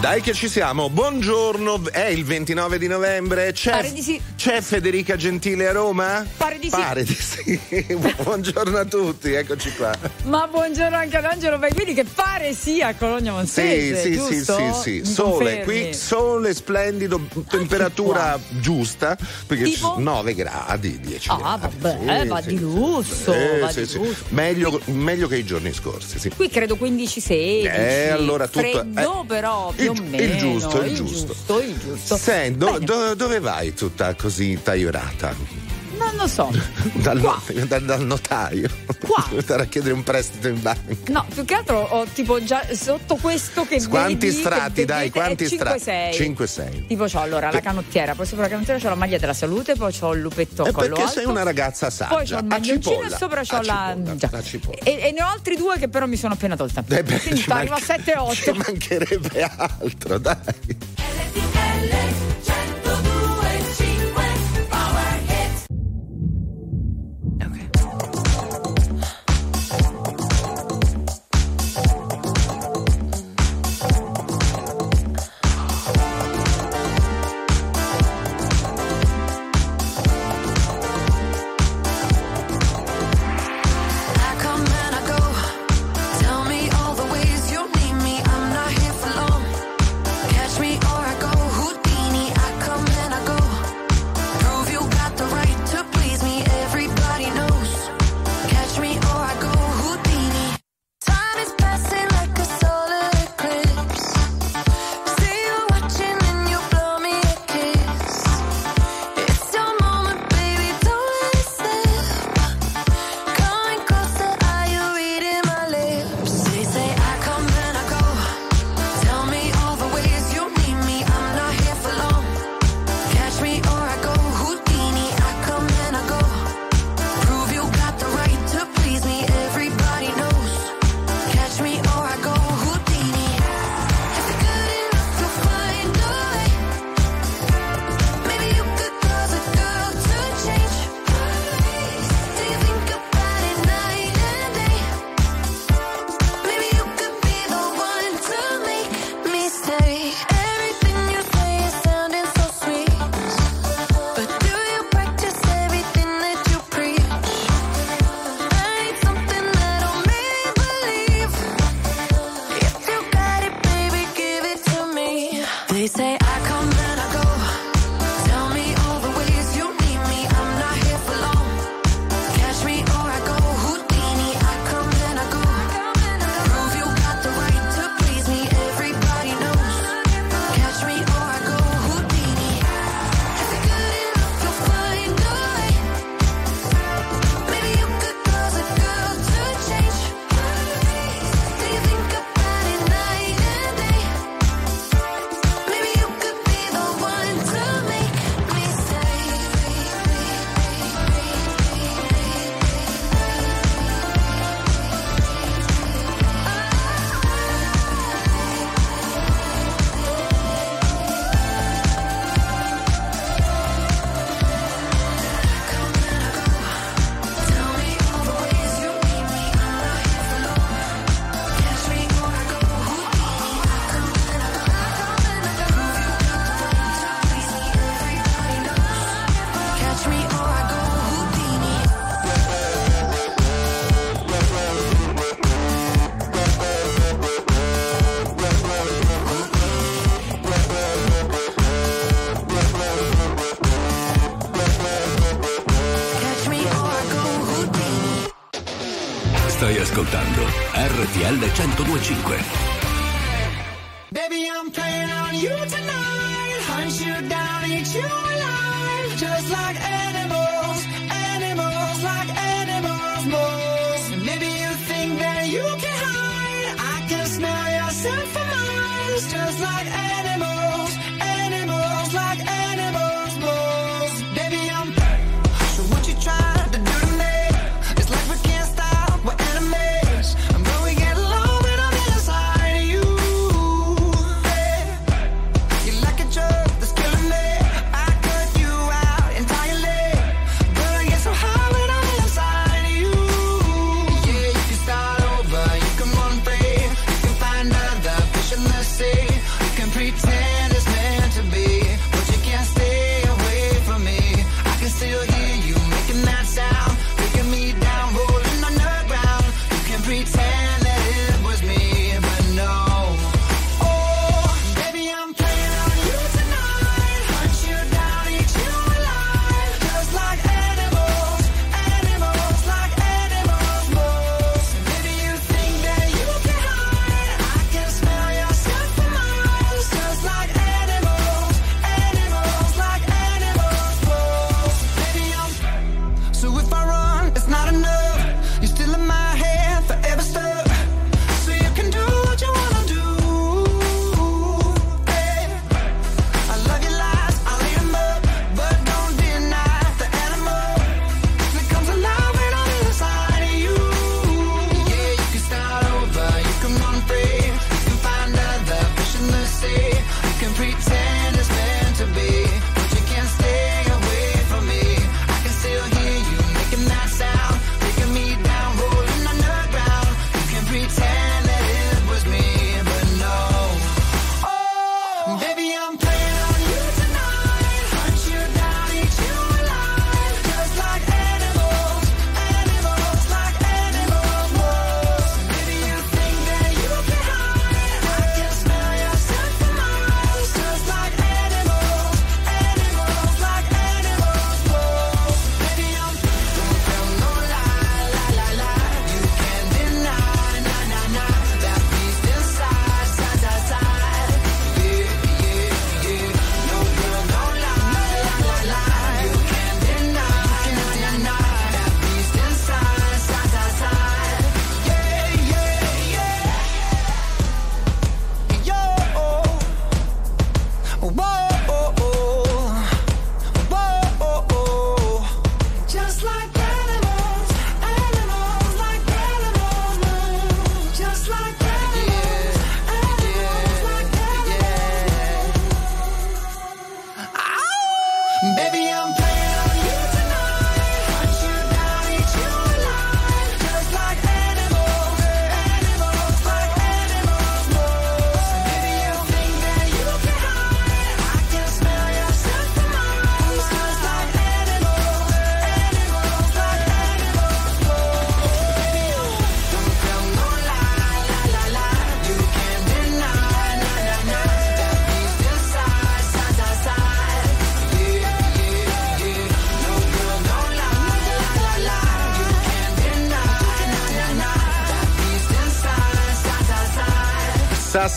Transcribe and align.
dai 0.00 0.22
che 0.22 0.32
ci 0.32 0.48
siamo, 0.48 0.88
buongiorno, 0.88 1.90
è 1.92 2.06
il 2.06 2.24
29 2.24 2.78
di 2.78 2.86
novembre, 2.86 3.52
c'è, 3.52 3.92
di 3.92 4.00
sì. 4.00 4.18
c'è 4.34 4.62
Federica 4.62 5.14
Gentile 5.14 5.68
a 5.68 5.72
Roma? 5.72 6.26
Pare 6.38 6.58
di 6.58 6.70
Pare 6.70 7.04
sì. 7.04 7.42
Di 7.44 7.60
sì, 7.68 7.96
buongiorno 8.22 8.78
a 8.78 8.84
tutti, 8.86 9.32
eccoci 9.32 9.74
qua. 9.74 9.94
Ma 10.24 10.46
buongiorno 10.46 10.96
anche 10.96 11.18
ad 11.18 11.26
Angelo 11.26 11.58
Baguini 11.58 11.92
che 11.92 12.04
pare 12.04 12.54
sia 12.54 12.88
a 12.88 12.94
Cologna 12.94 13.32
Monzese, 13.32 14.00
Sì, 14.00 14.14
sì, 14.14 14.16
giusto? 14.16 14.56
sì, 14.56 14.72
sì, 14.72 15.04
sì. 15.04 15.12
sole, 15.12 15.64
qui 15.64 15.92
sole 15.92 16.54
splendido, 16.54 17.20
temperatura 17.46 18.40
giusta, 18.48 19.18
perché 19.46 19.64
tipo? 19.64 19.96
9 19.98 20.34
gradi, 20.34 20.98
10 20.98 21.28
ah, 21.28 21.36
gradi. 21.36 21.64
Ah 21.64 21.68
vabbè, 21.68 22.26
va 22.26 22.40
di 22.40 22.58
lusso, 22.58 23.32
va 23.60 23.70
di 23.70 23.80
lusso. 23.80 24.24
Meglio, 24.28 24.80
meglio, 24.86 25.28
che 25.28 25.36
i 25.36 25.44
giorni 25.44 25.74
scorsi, 25.74 26.18
sì. 26.18 26.30
Qui 26.30 26.48
credo 26.48 26.76
15-16, 26.76 27.30
eh, 27.64 28.08
allora, 28.08 28.46
tutto, 28.46 28.60
freddo 28.60 29.22
eh, 29.22 29.26
però, 29.26 29.72
il, 29.92 30.02
meno. 30.02 30.22
Il 30.22 30.36
giusto, 30.38 30.82
il, 30.82 30.94
giusto. 30.94 31.26
giusto, 31.26 31.60
il 31.60 31.78
giusto. 31.78 32.16
Senti, 32.16 32.58
do, 32.58 32.78
do, 32.78 33.14
dove 33.14 33.40
vai 33.40 33.72
tutta 33.74 34.14
così 34.14 34.58
tagliorata? 34.62 35.59
non 36.06 36.16
lo 36.16 36.26
so. 36.26 36.50
dal, 37.02 37.18
no, 37.18 37.40
dal, 37.66 37.82
dal, 37.82 38.04
notaio. 38.04 38.68
Qua. 39.00 39.24
Devo 39.28 39.40
andare 39.40 39.62
a 39.62 39.66
chiedere 39.66 39.94
un 39.94 40.02
prestito 40.02 40.48
in 40.48 40.60
banca. 40.60 41.12
No, 41.12 41.24
più 41.32 41.44
che 41.44 41.54
altro 41.54 41.78
ho 41.80 42.04
tipo 42.12 42.42
già 42.42 42.66
sotto 42.72 43.16
questo 43.16 43.64
che 43.66 43.84
Quanti 43.86 44.26
vedi, 44.26 44.38
strati, 44.38 44.72
che 44.72 44.84
dai, 44.84 45.10
quanti 45.10 45.46
strati? 45.46 45.80
5-6. 45.80 46.86
Tipo 46.86 47.04
c'ho 47.04 47.20
allora 47.20 47.50
la 47.50 47.60
canottiera, 47.60 48.14
poi 48.14 48.26
sopra 48.26 48.44
la 48.44 48.50
canottiera 48.50 48.78
c'ho 48.78 48.88
la 48.88 48.94
maglia 48.94 49.18
della 49.18 49.32
salute, 49.32 49.74
poi 49.74 49.92
c'ho 49.92 50.12
il 50.14 50.20
lupetto 50.20 50.64
e 50.64 50.68
eh, 50.68 50.72
perché 50.72 51.00
alto, 51.00 51.12
sei 51.12 51.24
una 51.24 51.42
ragazza 51.42 51.90
saggia. 51.90 52.14
Poi 52.14 52.26
c'ho 52.26 52.38
il 52.38 52.44
maglioncino 52.44 53.02
e 53.02 53.10
sopra 53.10 53.42
c'ho 53.42 53.62
la... 53.62 53.96
Cipolla, 54.18 54.42
cipolla. 54.42 54.78
E, 54.82 54.98
e, 55.02 55.12
ne 55.12 55.22
ho 55.22 55.26
altri 55.26 55.56
due 55.56 55.78
che 55.78 55.88
però 55.88 56.06
mi 56.06 56.16
sono 56.16 56.34
appena 56.34 56.56
tolta. 56.56 56.84
Eh 56.86 57.02
beh, 57.02 57.18
Quindi 57.20 57.44
arrivo 57.48 57.76
manche... 57.86 58.12
a 58.12 58.22
7-8. 58.24 58.34
Ci 58.34 58.52
mancherebbe 58.52 59.42
altro, 59.42 60.18
dai. 60.18 60.38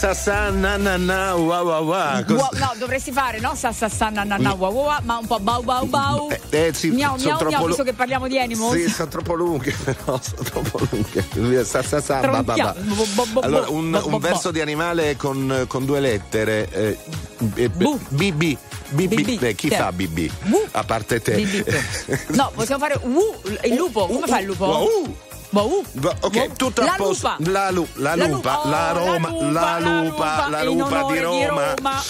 Sa 0.03 0.11
sa 0.11 0.51
na 0.51 0.75
na 0.75 0.99
na 0.99 1.31
wa 1.31 1.63
wa 1.63 1.79
wa. 1.79 2.03
Cos- 2.27 2.59
no, 2.59 2.75
dovresti 2.75 3.15
fare, 3.15 3.39
no? 3.39 3.55
Sa 3.55 3.71
sa 3.71 3.87
sa 3.87 4.11
na 4.11 4.27
na 4.27 4.35
na 4.35 4.51
wa 4.51 4.67
wa 4.67 4.99
ma 4.99 5.23
un 5.23 5.25
po' 5.25 5.39
bau 5.39 5.63
bau 5.63 5.87
bau. 5.87 6.27
Eh, 6.27 6.67
eh, 6.67 6.73
sì, 6.75 6.91
miau 6.91 7.15
miau 7.15 7.39
troppo 7.39 7.55
miau, 7.55 7.67
visto 7.71 7.83
che 7.87 7.93
parliamo 7.93 8.27
di 8.27 8.37
animals. 8.37 8.75
Sì, 8.75 8.89
sono 8.91 9.07
troppo 9.07 9.33
lunghe, 9.33 9.71
però 9.79 10.19
sono 10.19 10.43
troppo 10.43 10.83
lunghe. 10.91 11.63
Sa, 11.63 11.81
sa, 11.81 12.01
sa, 12.01 12.19
ba, 12.19 12.43
ba, 12.43 12.53
ba. 12.53 12.75
Allora, 13.47 13.69
un, 13.69 13.95
un 13.95 14.19
verso 14.19 14.51
di 14.51 14.59
animale 14.59 15.15
con, 15.15 15.63
con 15.69 15.85
due 15.85 16.01
lettere. 16.01 16.67
Eh, 16.69 16.97
eh. 17.55 17.69
BB. 17.69 17.97
BB. 18.09 18.57
BB, 18.89 19.41
Eh, 19.41 19.55
chi 19.55 19.69
fa 19.69 19.89
BB? 19.93 20.19
A 20.71 20.83
parte 20.83 21.21
te. 21.21 21.39
No, 22.35 22.51
possiamo 22.53 22.83
fare 22.83 22.99
il 23.63 23.75
lupo. 23.75 24.07
Come 24.07 24.27
fa 24.27 24.39
il 24.39 24.47
lupo? 24.47 25.31
Boh, 25.53 25.65
uh. 25.65 25.85
Ok, 26.21 26.47
Boh. 26.47 26.53
tutto 26.55 26.81
a 26.81 26.85
la 26.85 26.93
posto. 26.97 27.35
Lupa. 27.37 27.51
La, 27.51 27.69
lu- 27.69 27.87
la 27.93 28.15
La 28.15 28.25
lupa, 28.25 28.53
lupa, 28.55 28.69
la 28.69 28.91
oh, 28.91 28.97
Roma, 29.05 29.29
la 29.51 29.79
lupa, 29.79 30.47
la 30.49 30.63
lupa 30.63 31.03
di 31.11 31.19
onore 31.19 31.45
Roma. 31.75 32.03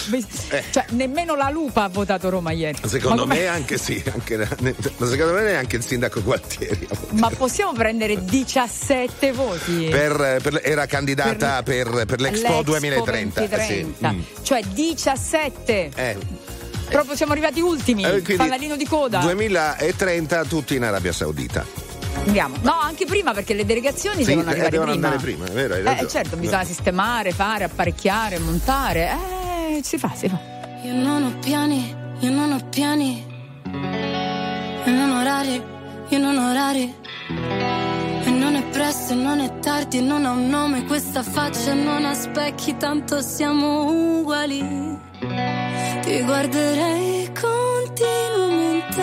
Eh. 0.48 0.64
Cioè, 0.70 0.86
nemmeno 0.90 1.34
la 1.34 1.50
lupa 1.50 1.82
ha 1.84 1.88
votato 1.88 2.30
Roma 2.30 2.52
ieri. 2.52 2.78
Secondo 2.86 3.26
Ma 3.26 3.34
me 3.34 3.46
anche 3.46 3.76
sì, 3.76 4.02
anche, 4.10 4.36
ne- 4.38 4.74
secondo 4.98 5.34
me 5.34 5.42
neanche 5.42 5.76
il 5.76 5.84
sindaco 5.84 6.22
Gualtieri. 6.22 6.88
Ma 7.10 7.28
possiamo 7.28 7.72
prendere 7.74 8.24
17 8.24 9.32
voti? 9.32 9.88
Per- 9.90 10.38
per- 10.42 10.60
era 10.64 10.86
candidata 10.86 11.62
per, 11.62 12.04
per 12.06 12.20
l'Expo 12.22 12.62
2030. 12.62 13.40
eh, 13.42 13.44
sì. 13.44 13.48
2030. 13.82 14.10
Mm. 14.12 14.20
Cioè 14.42 14.62
17. 14.62 15.90
Eh, 15.94 16.16
Proprio 16.88 17.14
siamo 17.14 17.32
arrivati 17.32 17.60
ultimi. 17.60 18.04
eh, 18.04 18.22
Fanalino 18.22 18.76
di 18.76 18.86
coda. 18.86 19.18
2030 19.18 20.44
tutti 20.44 20.74
in 20.76 20.84
Arabia 20.84 21.12
Saudita. 21.12 21.83
Andiamo. 22.26 22.56
No, 22.62 22.78
anche 22.80 23.04
prima 23.06 23.32
perché 23.32 23.52
le 23.54 23.64
delegazioni 23.66 24.22
Sì, 24.24 24.30
devono 24.30 24.48
eh, 24.48 24.52
arrivare 24.52 24.70
devono 24.70 24.90
prima. 24.92 25.06
andare 25.08 25.22
prima, 25.22 25.44
è 25.46 25.50
vero, 25.50 25.74
hai 25.74 25.80
Eh, 25.80 25.84
ragione. 25.84 26.08
certo, 26.08 26.36
bisogna 26.36 26.64
sistemare, 26.64 27.32
fare, 27.32 27.64
apparecchiare, 27.64 28.38
montare. 28.38 29.10
Eh, 29.76 29.80
si 29.82 29.98
fa, 29.98 30.10
si 30.14 30.28
fa. 30.28 30.38
Io 30.84 30.94
non 30.94 31.22
ho 31.24 31.38
piani, 31.40 31.94
io 32.20 32.30
non 32.30 32.52
ho 32.52 32.60
piani. 32.70 33.26
E 33.66 34.90
non 34.90 35.10
orari, 35.12 35.62
io 36.08 36.18
non 36.18 36.36
ho 36.38 36.50
orari. 36.50 36.94
E 38.26 38.30
non 38.30 38.54
è 38.56 38.62
presto, 38.70 39.12
e 39.12 39.16
non 39.16 39.40
è 39.40 39.58
tardi, 39.60 39.98
e 39.98 40.00
non 40.00 40.24
ha 40.24 40.30
un 40.30 40.48
nome 40.48 40.84
questa 40.84 41.22
faccia, 41.22 41.74
non 41.74 42.04
ha 42.06 42.14
specchi, 42.14 42.74
tanto 42.76 43.20
siamo 43.20 44.18
uguali. 44.20 44.98
Ti 46.02 46.20
guarderei 46.22 47.30
continuamente, 47.38 49.02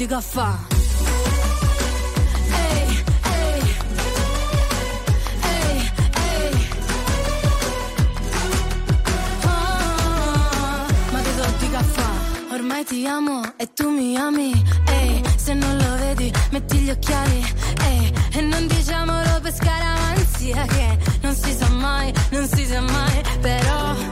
Ma 0.00 0.06
che 0.06 0.06
tu 0.06 0.06
dico 0.06 0.14
a 0.14 0.20
fa'? 0.20 0.58
Ehi, 2.52 3.04
ehi, 3.22 3.76
ehi, 5.42 5.90
ehi. 6.24 6.66
Ah, 9.42 10.86
ma 11.12 11.20
che 11.20 11.30
fa? 11.82 12.10
Ormai 12.52 12.84
ti 12.84 13.06
amo 13.06 13.42
e 13.56 13.72
tu 13.74 13.90
mi 13.90 14.16
ami. 14.16 14.52
Ehi, 14.86 15.22
se 15.36 15.54
non 15.54 15.76
lo 15.76 15.96
vedi, 15.96 16.32
metti 16.50 16.78
gli 16.78 16.90
occhiali. 16.90 17.44
Ehi, 17.82 18.12
e 18.32 18.40
non 18.40 18.66
diciamolo 18.66 19.40
per 19.42 19.54
scaramanzia 19.54 20.64
che 20.64 20.98
non 21.20 21.34
si 21.34 21.52
sa 21.52 21.68
mai, 21.68 22.12
non 22.30 22.48
si 22.48 22.64
sa 22.64 22.80
mai. 22.80 23.22
Però 23.40 24.09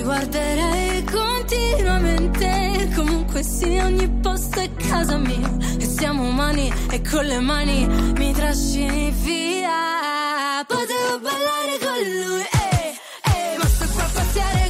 ti 0.00 0.02
guarderei 0.02 1.04
continuamente. 1.04 2.90
Comunque 2.94 3.42
sì, 3.42 3.76
ogni 3.76 4.08
posto 4.22 4.60
è 4.60 4.70
casa 4.88 5.18
mia. 5.18 5.50
E 5.78 5.84
siamo 5.84 6.26
umani 6.26 6.72
e 6.90 7.02
con 7.02 7.24
le 7.24 7.40
mani 7.40 7.86
mi 8.16 8.32
trascini 8.32 9.10
via. 9.10 10.64
Potevo 10.66 11.20
ballare 11.20 11.78
con 11.80 11.98
lui, 12.00 12.40
ehi, 12.40 12.98
ehi, 13.34 13.56
ma 13.58 13.66
sto 13.66 13.86
qua 13.92 14.04
a 14.04 14.10
pazziare 14.12 14.69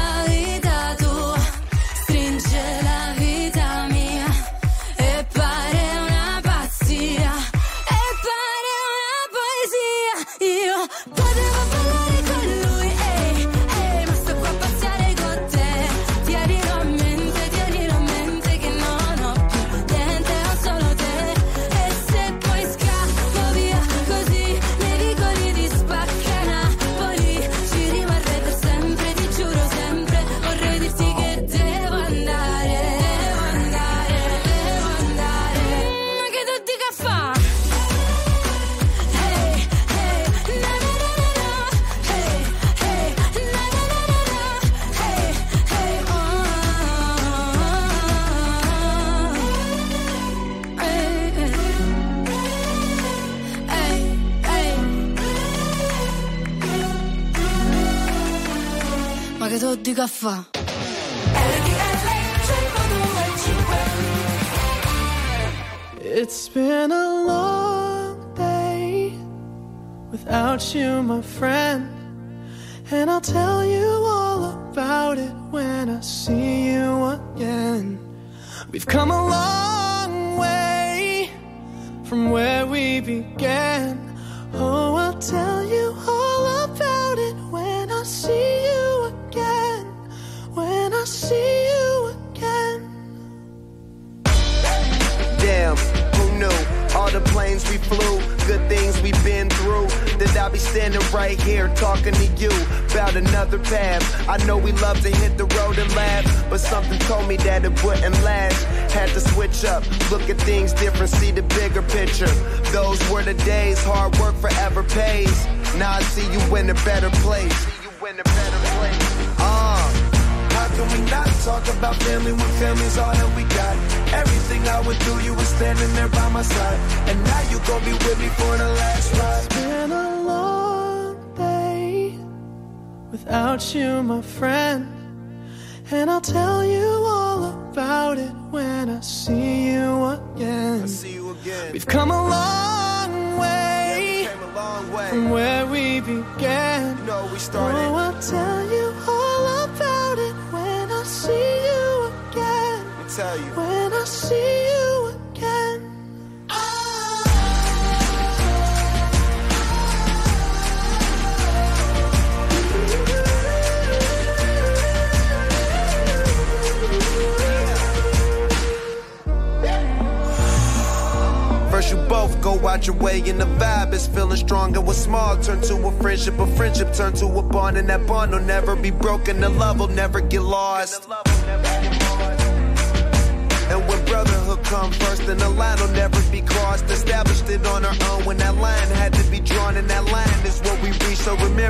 che 60.07 60.50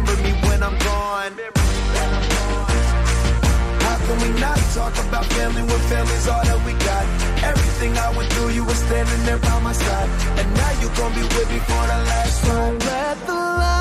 remember 0.01 0.23
me 0.23 0.31
when 0.47 0.63
I'm 0.63 0.77
gone. 0.79 1.33
How 3.81 3.97
can 3.97 4.17
we 4.21 4.39
not 4.39 4.57
talk 4.73 4.93
about 5.07 5.25
family 5.25 5.63
when 5.63 5.79
family's 5.89 6.27
all 6.27 6.43
that 6.43 6.65
we 6.65 6.73
got? 6.73 7.05
Everything 7.43 7.97
I 7.97 8.15
went 8.15 8.31
through, 8.33 8.49
you 8.49 8.63
were 8.63 8.73
standing 8.73 9.23
there 9.25 9.37
by 9.37 9.59
my 9.61 9.73
side. 9.73 10.09
And 10.39 10.53
now 10.53 10.71
you 10.81 10.89
gon' 10.95 11.13
be 11.13 11.21
with 11.21 11.49
me 11.51 11.59
for 11.59 11.83
the 11.91 11.99
last. 12.09 12.45
Don't 12.45 12.79
let 12.85 13.25
the 13.25 13.33
light 13.33 13.80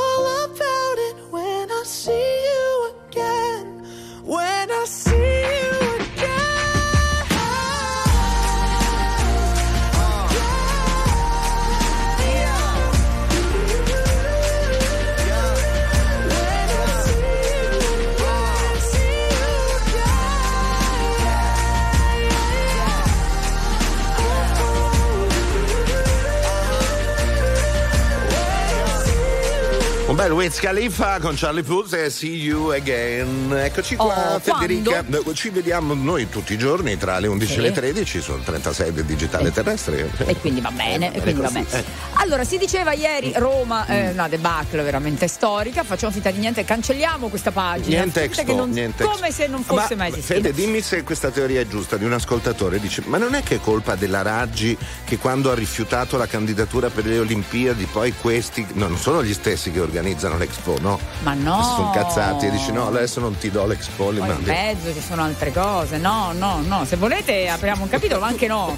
Wiz 30.31 30.59
Khalifa 30.59 31.19
con 31.19 31.35
Charlie 31.35 31.61
Puth 31.63 31.93
e 31.93 32.09
See 32.09 32.35
You 32.35 32.69
Again. 32.71 33.53
Eccoci 33.53 33.95
qua, 33.95 34.35
Oh, 34.35 34.39
Federica. 34.39 34.89
quando? 35.03 35.23
No, 35.25 35.33
Ci 35.33 35.49
vediamo 35.49 35.93
noi 35.93 36.29
tutti 36.29 36.53
i 36.53 36.57
giorni 36.57 36.97
tra 36.97 37.19
le 37.19 37.27
11 37.27 37.53
Sì. 37.53 37.57
e 37.59 37.61
le 37.61 37.71
13 37.71 38.21
sul 38.21 38.43
36 38.43 38.93
del 38.93 39.03
digitale 39.05 39.51
terrestre. 39.51 40.09
E 40.25 40.35
quindi 40.37 40.61
va 40.61 40.71
bene, 40.71 41.13
e 41.13 41.21
quindi 41.21 41.41
va 41.41 41.49
bene. 41.49 41.65
eh. 41.71 41.83
Allora, 42.13 42.43
si 42.45 42.57
diceva 42.57 42.93
ieri 42.93 43.33
Roma, 43.35 43.85
eh, 43.87 44.09
una 44.11 44.27
debacle 44.29 44.81
veramente 44.83 45.27
storica, 45.27 45.83
facciamo 45.83 46.11
finta 46.13 46.31
di 46.31 46.39
niente, 46.39 46.63
cancelliamo 46.63 47.27
questa 47.27 47.51
pagina. 47.51 47.97
Niente 47.97 48.23
expo, 48.23 48.55
non- 48.55 48.69
niente 48.69 49.03
come 49.03 49.27
expo. 49.27 49.41
se 49.41 49.47
non 49.47 49.63
fosse 49.63 49.95
Ma, 49.95 50.03
mai 50.03 50.11
esistito. 50.11 50.33
Fede, 50.41 50.53
dimmi 50.53 50.81
se 50.81 51.03
questa 51.03 51.29
teoria 51.29 51.59
è 51.61 51.67
giusta 51.67 51.97
di 51.97 52.05
un 52.05 52.13
ascoltatore. 52.13 52.79
Dice: 52.79 53.03
Ma 53.07 53.17
non 53.17 53.33
è 53.35 53.43
che 53.43 53.55
è 53.55 53.59
colpa 53.59 53.95
della 53.95 54.21
Raggi 54.21 54.77
che 55.03 55.17
quando 55.17 55.51
ha 55.51 55.55
rifiutato 55.55 56.15
la 56.17 56.27
candidatura 56.27 56.89
per 56.89 57.05
le 57.05 57.19
Olimpiadi, 57.19 57.85
poi 57.85 58.13
questi 58.19 58.65
non 58.73 58.97
sono 58.97 59.23
gli 59.23 59.33
stessi 59.33 59.71
che 59.71 59.79
organizzano 59.79 60.19
l'Expo, 60.29 60.77
no? 60.79 60.99
Ma 61.23 61.33
no. 61.33 61.63
Si 61.63 61.69
sono 61.75 61.91
cazzati 61.91 62.47
e 62.47 62.51
dici: 62.51 62.71
No, 62.71 62.87
adesso 62.87 63.19
non 63.19 63.37
ti 63.37 63.49
do 63.49 63.65
l'Expo, 63.65 64.11
li 64.11 64.19
Poi 64.19 64.29
in 64.29 64.43
mezzo 64.43 64.93
ci 64.93 65.01
sono 65.01 65.23
altre 65.23 65.51
cose. 65.51 65.97
No, 65.97 66.31
no, 66.33 66.61
no. 66.61 66.85
Se 66.85 66.95
volete 66.95 67.47
apriamo 67.47 67.83
un 67.83 67.89
capitolo, 67.89 68.21
ma 68.21 68.27
anche 68.27 68.47
no. 68.47 68.77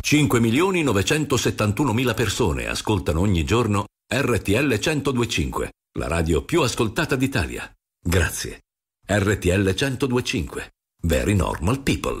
5 0.00 0.40
milioni 0.40 0.82
971 0.82 1.92
mila 1.92 2.14
persone 2.14 2.66
ascoltano 2.66 3.20
ogni 3.20 3.44
giorno 3.44 3.84
RTL 4.10 4.78
1025, 4.80 5.70
la 5.98 6.08
radio 6.08 6.42
più 6.42 6.62
ascoltata 6.62 7.14
d'Italia. 7.14 7.70
Grazie. 8.02 8.60
RTL 9.06 9.74
1025. 9.74 10.70
Very 11.02 11.34
normal 11.34 11.80
people. 11.80 12.20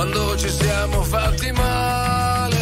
quando 0.00 0.34
ci 0.38 0.48
siamo 0.48 1.02
fatti 1.02 1.52
male, 1.52 2.56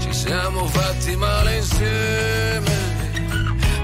ci 0.00 0.14
siamo 0.14 0.64
fatti 0.66 1.14
male 1.14 1.56
insieme, 1.56 2.74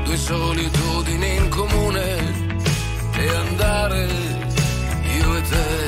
due 0.05 0.17
solitudini 0.17 1.37
in 1.37 1.49
comune 1.51 2.17
e 3.19 3.29
andare 3.29 4.09
io 5.19 5.37
e 5.37 5.43
te. 5.43 5.88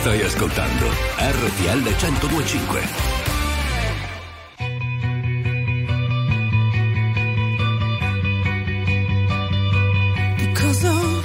Stai 0.00 0.22
ascoltando 0.22 0.86
RTL 1.18 1.82
1025. 1.82 2.88
Because 10.38 10.84
of 10.84 11.19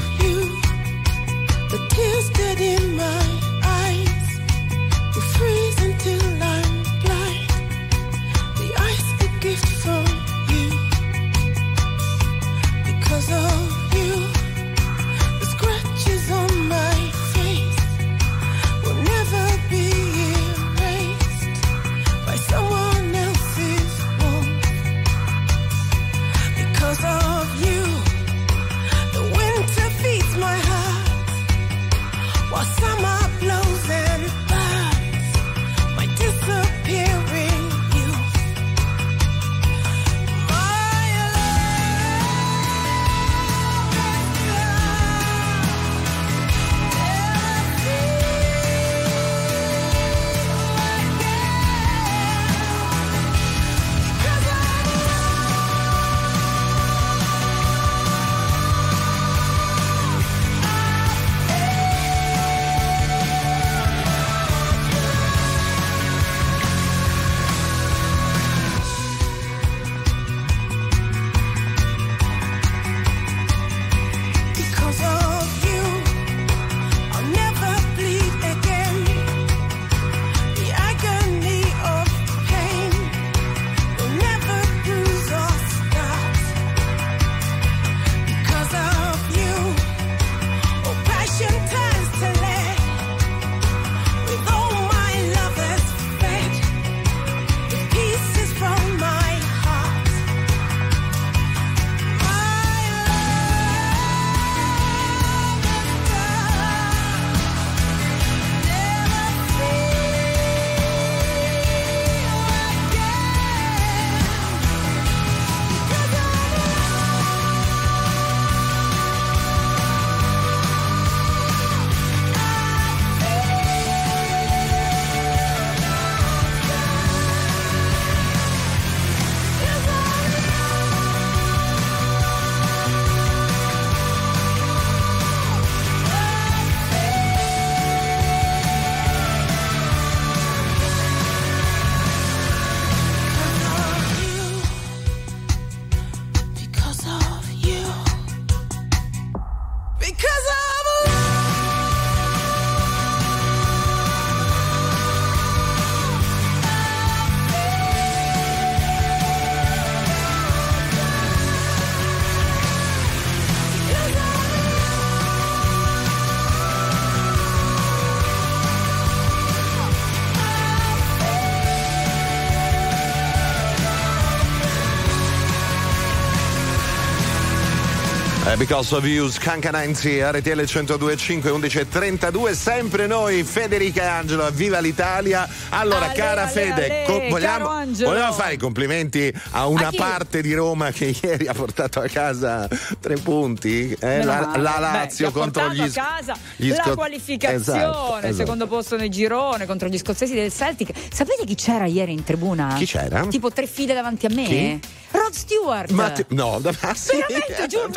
Eh, 178.56 178.58
because 178.58 178.96
of 178.96 179.06
you, 179.06 179.28
Skanka 179.28 179.70
90, 179.70 180.32
RTL 180.32 180.62
102.5, 180.62 181.50
11.32, 181.50 182.54
sempre 182.54 183.06
noi, 183.06 183.44
Federica 183.44 184.04
e 184.04 184.06
Angelo, 184.06 184.50
viva 184.52 184.80
l'Italia. 184.80 185.46
Allora, 185.70 186.06
Ale, 186.06 186.14
cara 186.14 186.42
ale, 186.44 186.52
Fede, 186.52 186.86
ale, 186.86 187.04
co- 187.06 187.22
vogliamo, 187.28 187.84
vogliamo 187.86 188.32
fare 188.32 188.54
i 188.54 188.58
complimenti 188.58 189.34
a 189.52 189.68
una 189.68 189.88
A 189.88 189.92
parte 189.94 190.42
di 190.42 190.54
Roma 190.54 190.92
che 190.92 191.14
ieri 191.22 191.48
ha 191.48 191.54
portato 191.54 192.00
a 192.00 192.08
casa 192.08 192.66
tre 193.02 193.16
punti? 193.18 193.92
eh? 194.00 194.24
La, 194.24 194.54
la 194.56 194.72
Beh, 194.76 194.80
Lazio 194.80 195.28
ha 195.28 195.32
contro 195.32 195.68
gli 195.74 195.82
a 195.82 195.90
casa 195.92 196.38
gli 196.56 196.70
la 196.70 196.76
Scot- 196.84 196.96
qualificazione, 196.96 197.80
Esatto, 197.80 198.18
esatto. 198.20 198.34
secondo 198.36 198.68
posto 198.68 198.96
nel 198.96 199.10
girone 199.10 199.66
contro 199.66 199.90
gli 199.90 199.98
scozzesi 199.98 200.34
del 200.34 200.52
Celtic. 200.54 200.92
Sapete 201.12 201.44
chi 201.44 201.56
c'era 201.56 201.88
ieri 201.88 202.14
in 202.14 202.24
tribuna? 202.24 202.76
Chi 202.78 202.86
c'era? 202.86 203.26
Tipo 203.28 203.52
tre 203.52 203.68
file 203.68 203.94
davanti 203.94 204.26
a 204.28 204.30
me. 204.34 204.44
Chi? 204.46 204.80
Rod 205.12 205.32
Stewart. 205.34 205.92
Ma 205.92 206.10
ti- 206.12 206.26
no, 206.30 206.60
da- 206.62 206.74
sì. 206.96 207.18
Veramente, 207.18 207.68
giuro. 207.68 207.90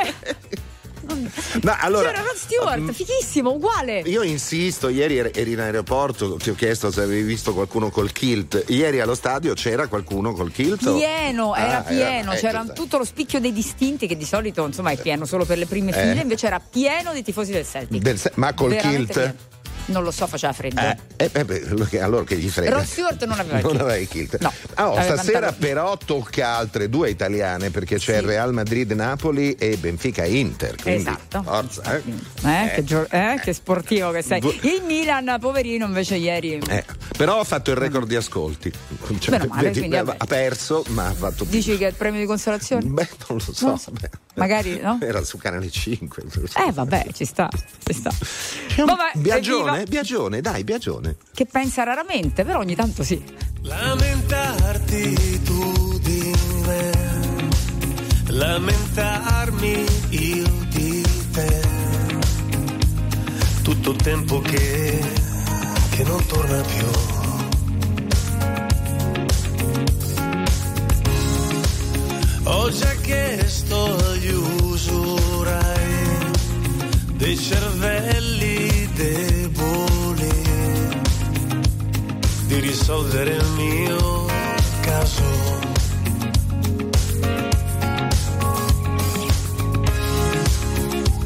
Ma 1.63 1.79
allora, 1.81 2.11
C'era 2.11 2.23
Rod 2.23 2.37
Stewart, 2.37 2.79
mm, 2.81 2.89
fighissimo, 2.91 3.51
uguale. 3.53 4.01
Io 4.07 4.23
insisto, 4.23 4.89
ieri 4.89 5.19
eri 5.19 5.53
in 5.53 5.61
aeroporto, 5.61 6.35
ti 6.37 6.51
ho 6.51 6.55
chiesto 6.55 6.91
se 6.91 7.01
avevi 7.03 7.23
visto 7.23 7.55
qualcuno 7.55 7.91
col 7.91 8.13
kilt. 8.13 8.65
Ieri 8.69 9.01
allo 9.01 9.15
stadio 9.15 9.55
c'era 9.55 9.87
qualcuno 9.89 10.33
col 10.33 10.53
kilt? 10.53 10.83
Pieno, 10.93 11.55
era 11.55 11.79
Ah, 11.79 11.83
pieno, 11.83 12.33
eh, 12.33 12.37
c'era 12.37 12.63
esatto. 12.63 12.73
tutto 12.81 12.99
lo 12.99 13.05
spicchio 13.05 13.41
dei 13.41 13.53
distinti 13.53 14.07
che 14.07 14.17
di 14.17 14.25
solito 14.25 14.65
insomma 14.67 14.91
è 14.91 14.97
pieno 15.01 15.25
solo 15.25 15.45
per 15.45 15.59
le 15.59 15.67
prime 15.67 15.91
Eh. 15.91 15.95
file, 15.95 16.21
invece 16.23 16.47
era 16.47 16.61
pieno 16.61 17.13
dei 17.13 17.23
tifosi 17.23 17.53
del 17.53 17.67
Celtic. 17.67 18.01
Del 18.03 18.21
ma 18.35 18.53
col 18.55 18.71
Veramente 18.71 19.13
kilt? 19.13 19.13
pieno. 19.13 19.35
Non 19.89 20.03
lo 20.03 20.11
so, 20.11 20.27
faceva 20.27 20.53
freddo. 20.53 20.81
Eh, 20.81 20.97
eh, 21.17 21.31
eh, 21.33 21.45
beh, 21.45 22.01
allora 22.01 22.25
che- 22.25 22.37
gli 22.37 22.49
frega. 22.49 22.75
Rod 22.77 22.85
Stewart 22.85 23.25
non 23.27 23.39
aveva 23.39 23.57
il 23.59 23.63
Non 23.65 23.71
kilt. 23.73 23.83
aveva 23.83 23.97
il 23.99 24.09
kilt. 24.09 24.39
No, 24.41 24.53
Ah, 24.75 24.91
oh, 24.91 25.01
stasera 25.03 25.53
però 25.53 25.97
tocca 25.97 26.57
altre 26.57 26.89
due 26.89 27.11
italiane 27.11 27.71
perché 27.71 27.97
c'è 27.97 28.17
il 28.19 28.23
Real 28.23 28.53
Madrid 28.53 28.91
Napoli 28.93 29.55
e 29.55 29.77
Benfica 29.77 30.25
Inter. 30.25 30.77
Quindi, 30.81 31.01
Esatto. 31.01 31.43
Forza, 31.43 31.83
eh. 31.97 32.03
Eh, 32.45 32.73
Che, 32.77 32.85
gio- 32.85 33.07
eh, 33.11 33.41
che 33.43 33.53
sportivo 33.53 34.11
che 34.11 34.23
sei. 34.23 34.41
Il 34.63 34.83
Milan, 34.87 35.37
poverino, 35.41 35.87
invece 35.87 36.17
ieri. 36.17 36.59
Eh, 36.69 36.85
però 37.17 37.41
ha 37.41 37.45
fatto 37.45 37.71
il 37.71 37.77
record 37.77 38.07
di 38.07 38.17
ascolti. 38.17 38.71
Cioè, 39.19 39.47
male, 39.47 39.71
vedi, 39.71 39.95
ha 39.97 40.05
perso, 40.27 40.85
ma 40.89 41.07
ha 41.07 41.13
fatto 41.13 41.45
Dici 41.45 41.77
che 41.79 41.87
è 41.87 41.89
il 41.89 41.95
premio 41.95 42.21
di 42.21 42.27
consolazione? 42.27 42.85
Beh, 42.85 43.09
non 43.29 43.39
lo 43.45 43.53
so. 43.53 43.67
Non 43.67 43.79
so. 43.79 43.91
beh. 43.91 44.11
Magari, 44.35 44.79
no? 44.81 44.99
Era 45.01 45.25
su 45.25 45.37
canale 45.39 45.69
5. 45.71 46.23
Eh, 46.67 46.71
vabbè, 46.73 47.07
ci 47.13 47.25
sta, 47.25 47.49
ci 47.85 47.93
sta. 47.93 48.11
Vabbè, 48.77 49.11
Biagione, 49.15 49.78
evviva. 49.81 50.01
biagione, 50.01 50.41
dai, 50.41 50.65
biagione. 50.65 51.17
Che 51.35 51.47
pensa 51.47 51.83
raramente, 51.83 52.45
però 52.45 52.61
ogni 52.61 52.75
tanto 52.75 53.03
sì. 53.03 53.23
Lamentarti 53.63 55.43
tu 55.43 55.99
di 55.99 56.35
me, 56.65 56.91
lamentarmi 58.29 59.85
io 60.11 60.47
di 60.69 61.03
te. 61.33 61.61
Tutto 63.63 63.93
tempo 63.95 64.41
che, 64.41 64.99
che 65.91 66.03
non 66.05 66.25
torna 66.27 66.61
più. 66.63 66.87
Ho 72.45 72.71
già 72.71 72.95
chiesto 73.03 73.97
agli 73.97 74.31
usurai 74.31 75.98
dei 77.29 77.37
cervelli 77.37 78.89
deboli 78.95 80.29
di 82.47 82.59
risolvere 82.61 83.35
il 83.35 83.47
mio 83.55 84.27
caso. 84.81 85.23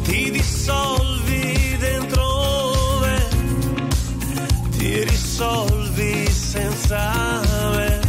Ti 0.02 0.30
dissolvi 0.32 1.76
dentro 1.78 2.98
me, 3.00 3.28
ti 4.76 5.04
risolvi 5.04 6.28
senza 6.28 7.40
me, 7.76 8.00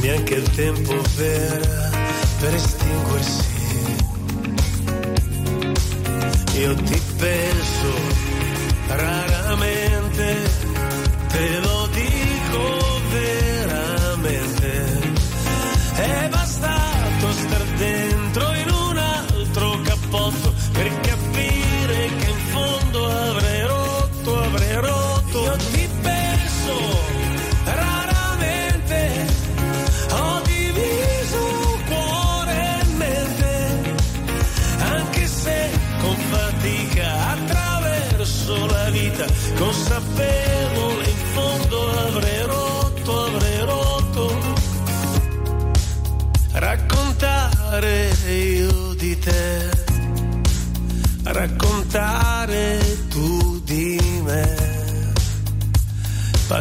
neanche 0.00 0.34
il 0.34 0.50
tempo 0.50 1.00
per, 1.14 1.90
per 2.40 2.54
estinguersi. 2.54 3.49
Io 6.60 6.74
ti 6.74 7.00
penso 7.16 7.92
raramente, 8.86 10.49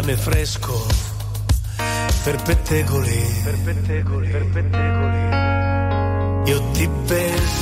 pane 0.10 0.17
fresco 0.17 0.88
per 2.24 2.41
pettegoli, 2.41 3.41
per 3.43 3.60
pettegoli, 3.63 4.30
per 4.30 4.45
pettegoli. 4.45 5.17
Io 6.50 6.72
ti 6.72 6.89
penso 7.06 7.59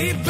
te, 0.00 0.06
io 0.08 0.29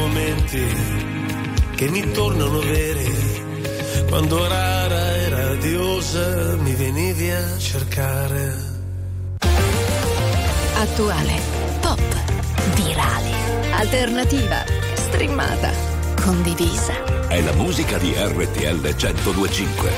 momenti 0.00 0.64
che 1.76 1.88
mi 1.90 2.10
tornano 2.12 2.58
vere. 2.60 3.04
Quando 4.08 4.48
rara 4.48 5.16
e 5.16 5.28
radiosa 5.28 6.56
mi 6.56 6.74
venivi 6.74 7.30
a 7.30 7.58
cercare. 7.58 8.68
Attuale, 10.74 11.34
pop, 11.80 12.00
virale, 12.74 13.32
alternativa, 13.72 14.64
streamata, 14.94 15.70
condivisa. 16.22 17.28
È 17.28 17.40
la 17.42 17.52
musica 17.52 17.98
di 17.98 18.12
RTL 18.16 18.80
1025. 18.80 19.90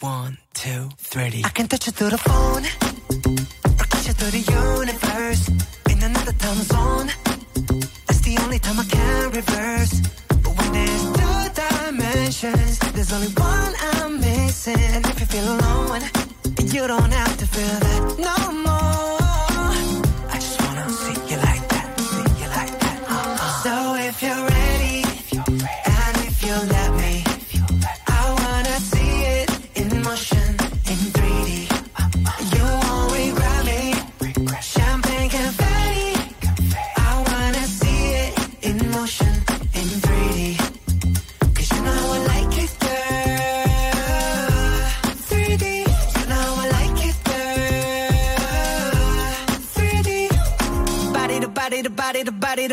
One, 0.00 0.38
two, 0.52 0.88
three. 1.08 1.42
I 1.44 1.50
can 1.52 1.66
touch 1.66 1.88
it 1.88 1.94
through 1.94 2.10
the 2.10 2.18
phone, 2.18 2.64
dimensions, 12.40 12.78
there's 12.92 13.12
only 13.12 13.28
one 13.28 13.74
I'm 13.80 14.20
missing. 14.20 14.76
If 14.78 15.20
you 15.20 15.26
feel 15.26 15.44
alone, 15.44 16.02
you 16.72 16.86
don't 16.86 17.12
have 17.12 17.36
to 17.38 17.46
feel 17.46 17.80
that 17.80 18.18
no 18.18 18.52
more. 18.52 19.07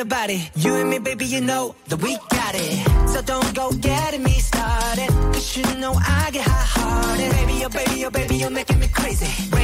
To 0.05 0.15
body. 0.15 0.49
You 0.55 0.73
and 0.75 0.89
me, 0.89 0.99
baby, 0.99 1.25
you 1.25 1.41
know 1.41 1.75
that 1.87 2.01
we 2.01 2.17
got 2.29 2.55
it. 2.55 3.09
So 3.09 3.21
don't 3.21 3.53
go 3.55 3.71
getting 3.71 4.23
me 4.23 4.39
started. 4.39 5.09
Cause 5.33 5.57
you 5.57 5.63
know 5.79 5.93
I 5.93 6.29
get 6.31 6.45
hot 6.47 6.67
hearted. 6.75 7.31
Baby, 7.31 7.65
oh 7.65 7.69
baby, 7.69 8.05
oh 8.05 8.09
baby, 8.09 8.35
you're 8.37 8.49
making 8.49 8.79
me 8.79 8.87
crazy. 8.87 9.54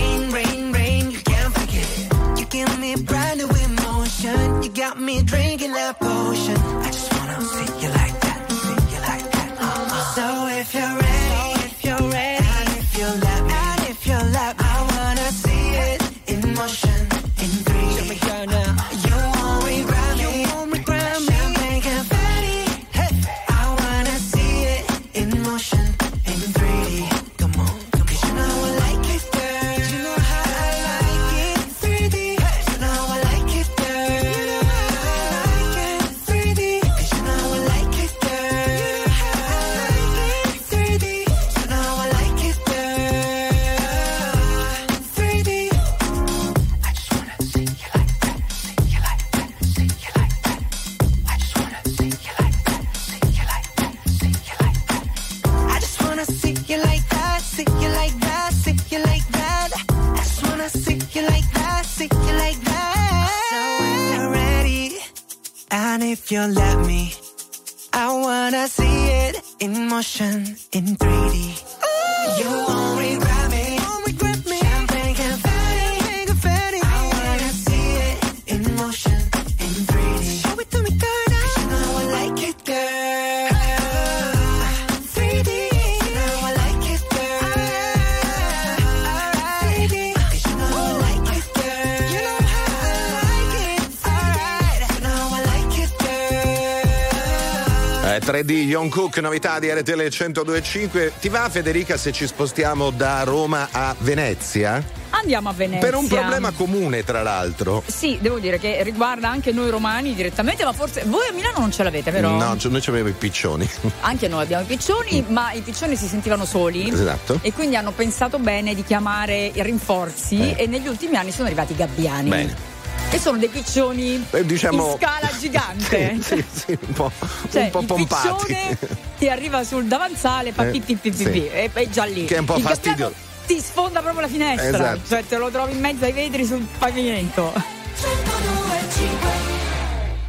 Cook, 98.91 99.19
novità 99.19 99.57
di 99.57 99.69
RTL 99.71 100.09
1025. 100.09 101.13
Ti 101.19 101.29
va 101.29 101.47
Federica 101.49 101.95
se 101.95 102.11
ci 102.11 102.27
spostiamo 102.27 102.89
da 102.89 103.23
Roma 103.23 103.69
a 103.71 103.95
Venezia? 103.99 104.83
Andiamo 105.11 105.47
a 105.47 105.53
Venezia. 105.53 105.87
Per 105.87 105.95
un 105.97 106.07
problema 106.07 106.51
comune, 106.51 107.03
tra 107.05 107.23
l'altro. 107.23 107.83
Sì, 107.87 108.17
devo 108.19 108.37
dire 108.39 108.59
che 108.59 108.83
riguarda 108.83 109.29
anche 109.29 109.53
noi 109.53 109.69
romani 109.69 110.13
direttamente, 110.13 110.65
ma 110.65 110.73
forse 110.73 111.03
voi 111.05 111.25
a 111.29 111.31
Milano 111.31 111.59
non 111.59 111.71
ce 111.71 111.83
l'avete, 111.83 112.11
vero? 112.11 112.31
No, 112.31 112.57
noi 112.59 112.81
avevamo 112.85 113.07
i 113.07 113.13
piccioni. 113.13 113.69
Anche 114.01 114.27
noi 114.27 114.43
abbiamo 114.43 114.63
i 114.63 114.65
piccioni, 114.67 115.23
ma 115.29 115.53
i 115.53 115.61
piccioni 115.61 115.95
si 115.95 116.07
sentivano 116.07 116.43
soli. 116.45 116.89
Esatto. 116.89 117.39
E 117.41 117.53
quindi 117.53 117.77
hanno 117.77 117.91
pensato 117.91 118.39
bene 118.39 118.75
di 118.75 118.83
chiamare 118.83 119.51
i 119.53 119.63
rinforzi 119.63 120.51
Eh. 120.51 120.63
e 120.63 120.67
negli 120.67 120.87
ultimi 120.87 121.15
anni 121.15 121.31
sono 121.31 121.45
arrivati 121.47 121.71
i 121.71 121.75
gabbiani. 121.77 122.29
Bene. 122.29 122.70
Che 123.11 123.19
sono 123.19 123.37
dei 123.37 123.49
piccioni 123.49 124.25
Eh, 124.31 124.45
diciamo- 124.45 124.91
in 124.93 124.97
scala 124.97 125.29
gigante. 125.37 126.17
Sì, 126.23 126.35
sì, 126.37 126.45
sì, 126.65 126.77
un 126.87 126.93
po', 126.93 127.11
Cioè, 127.51 127.63
un 127.65 127.69
po' 127.71 127.79
il 127.81 127.85
pompati. 127.85 128.45
piccione 128.45 128.77
ti 129.17 129.27
arriva 129.29 129.63
sul 129.65 129.85
davanzale, 129.85 130.53
fa 130.53 130.69
Eh, 130.69 130.81
sì. 130.85 130.95
pipì, 130.95 131.47
e 131.47 131.69
è 131.73 131.89
già 131.89 132.05
lì. 132.05 132.23
Che 132.25 132.35
è 132.35 132.39
un 132.39 132.45
po' 132.45 132.55
Il 132.55 132.61
fastidioso. 132.63 133.13
Ti 133.45 133.59
sfonda 133.59 133.99
proprio 134.01 134.21
la 134.21 134.27
finestra, 134.29 134.67
Esatto. 134.93 134.99
cioè 135.09 135.25
te 135.25 135.37
lo 135.37 135.49
trovi 135.51 135.73
in 135.73 135.79
mezzo 135.81 136.05
ai 136.05 136.13
vetri 136.13 136.45
sul 136.45 136.65
pavimento. 136.79 137.53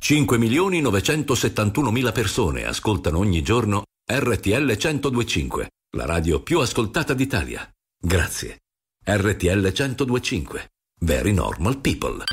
5 0.01 0.38
milioni 0.38 0.81
971 0.81 1.90
mila 1.92 2.11
persone 2.11 2.64
ascoltano 2.66 3.18
ogni 3.18 3.42
giorno 3.42 3.85
RTL 4.11 4.77
1025, 4.77 5.68
la 5.97 6.05
radio 6.07 6.40
più 6.42 6.59
ascoltata 6.59 7.14
d'Italia. 7.14 7.66
Grazie. 7.97 8.59
RTL 9.05 9.73
1025. 9.73 10.66
Very 11.01 11.33
normal 11.33 11.79
people. 11.79 12.25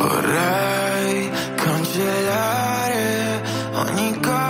Vorrei 0.00 1.30
cancellare 1.56 3.42
ogni 3.74 4.18
cosa 4.18 4.49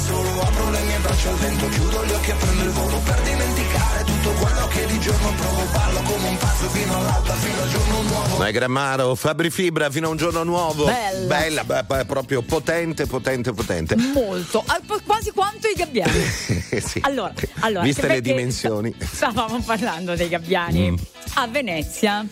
Solo 0.00 0.40
Apro 0.40 0.70
le 0.70 0.80
mie 0.82 0.98
braccia 0.98 1.28
al 1.30 1.36
vento, 1.36 1.68
chiudo 1.68 2.04
gli 2.04 2.10
occhi 2.12 2.30
e 2.30 2.34
prendo 2.34 2.62
il 2.64 2.70
volo 2.70 2.98
Per 2.98 3.20
dimenticare 3.22 4.04
tutto 4.04 4.30
quello 4.30 4.66
che 4.68 4.86
di 4.86 5.00
giorno 5.00 5.32
provo 5.34 5.62
Ballo 5.72 6.00
come 6.02 6.28
un 6.28 6.36
pazzo 6.36 6.68
fino 6.68 6.96
all'alba, 6.96 7.34
fino 7.34 7.62
al 7.62 7.68
giorno 7.68 8.02
nuovo 8.02 8.36
Ma 8.38 8.46
è 8.48 8.52
Grammaro, 8.52 9.14
Fabri 9.14 9.50
Fibra 9.50 9.90
fino 9.90 10.06
a 10.06 10.10
un 10.10 10.16
giorno 10.16 10.42
nuovo. 10.44 10.84
Bella. 10.86 11.26
Bella, 11.26 11.64
beh, 11.64 11.82
beh, 11.84 12.04
proprio 12.06 12.42
potente, 12.42 13.06
potente, 13.06 13.52
potente. 13.52 13.96
Molto, 13.96 14.62
Ah, 14.66 14.80
quasi 15.04 15.30
quanto 15.32 15.66
i 15.68 15.74
gabbiani. 15.74 16.68
Sì. 16.80 17.00
Allora, 17.02 17.32
allora, 17.60 17.84
Viste 17.84 18.06
le 18.06 18.20
dimensioni. 18.20 18.94
Stavamo 18.98 19.60
parlando 19.60 20.14
dei 20.14 20.28
gabbiani. 20.28 20.90
Mm. 20.92 20.94
A 21.34 21.46
Venezia 21.46 22.26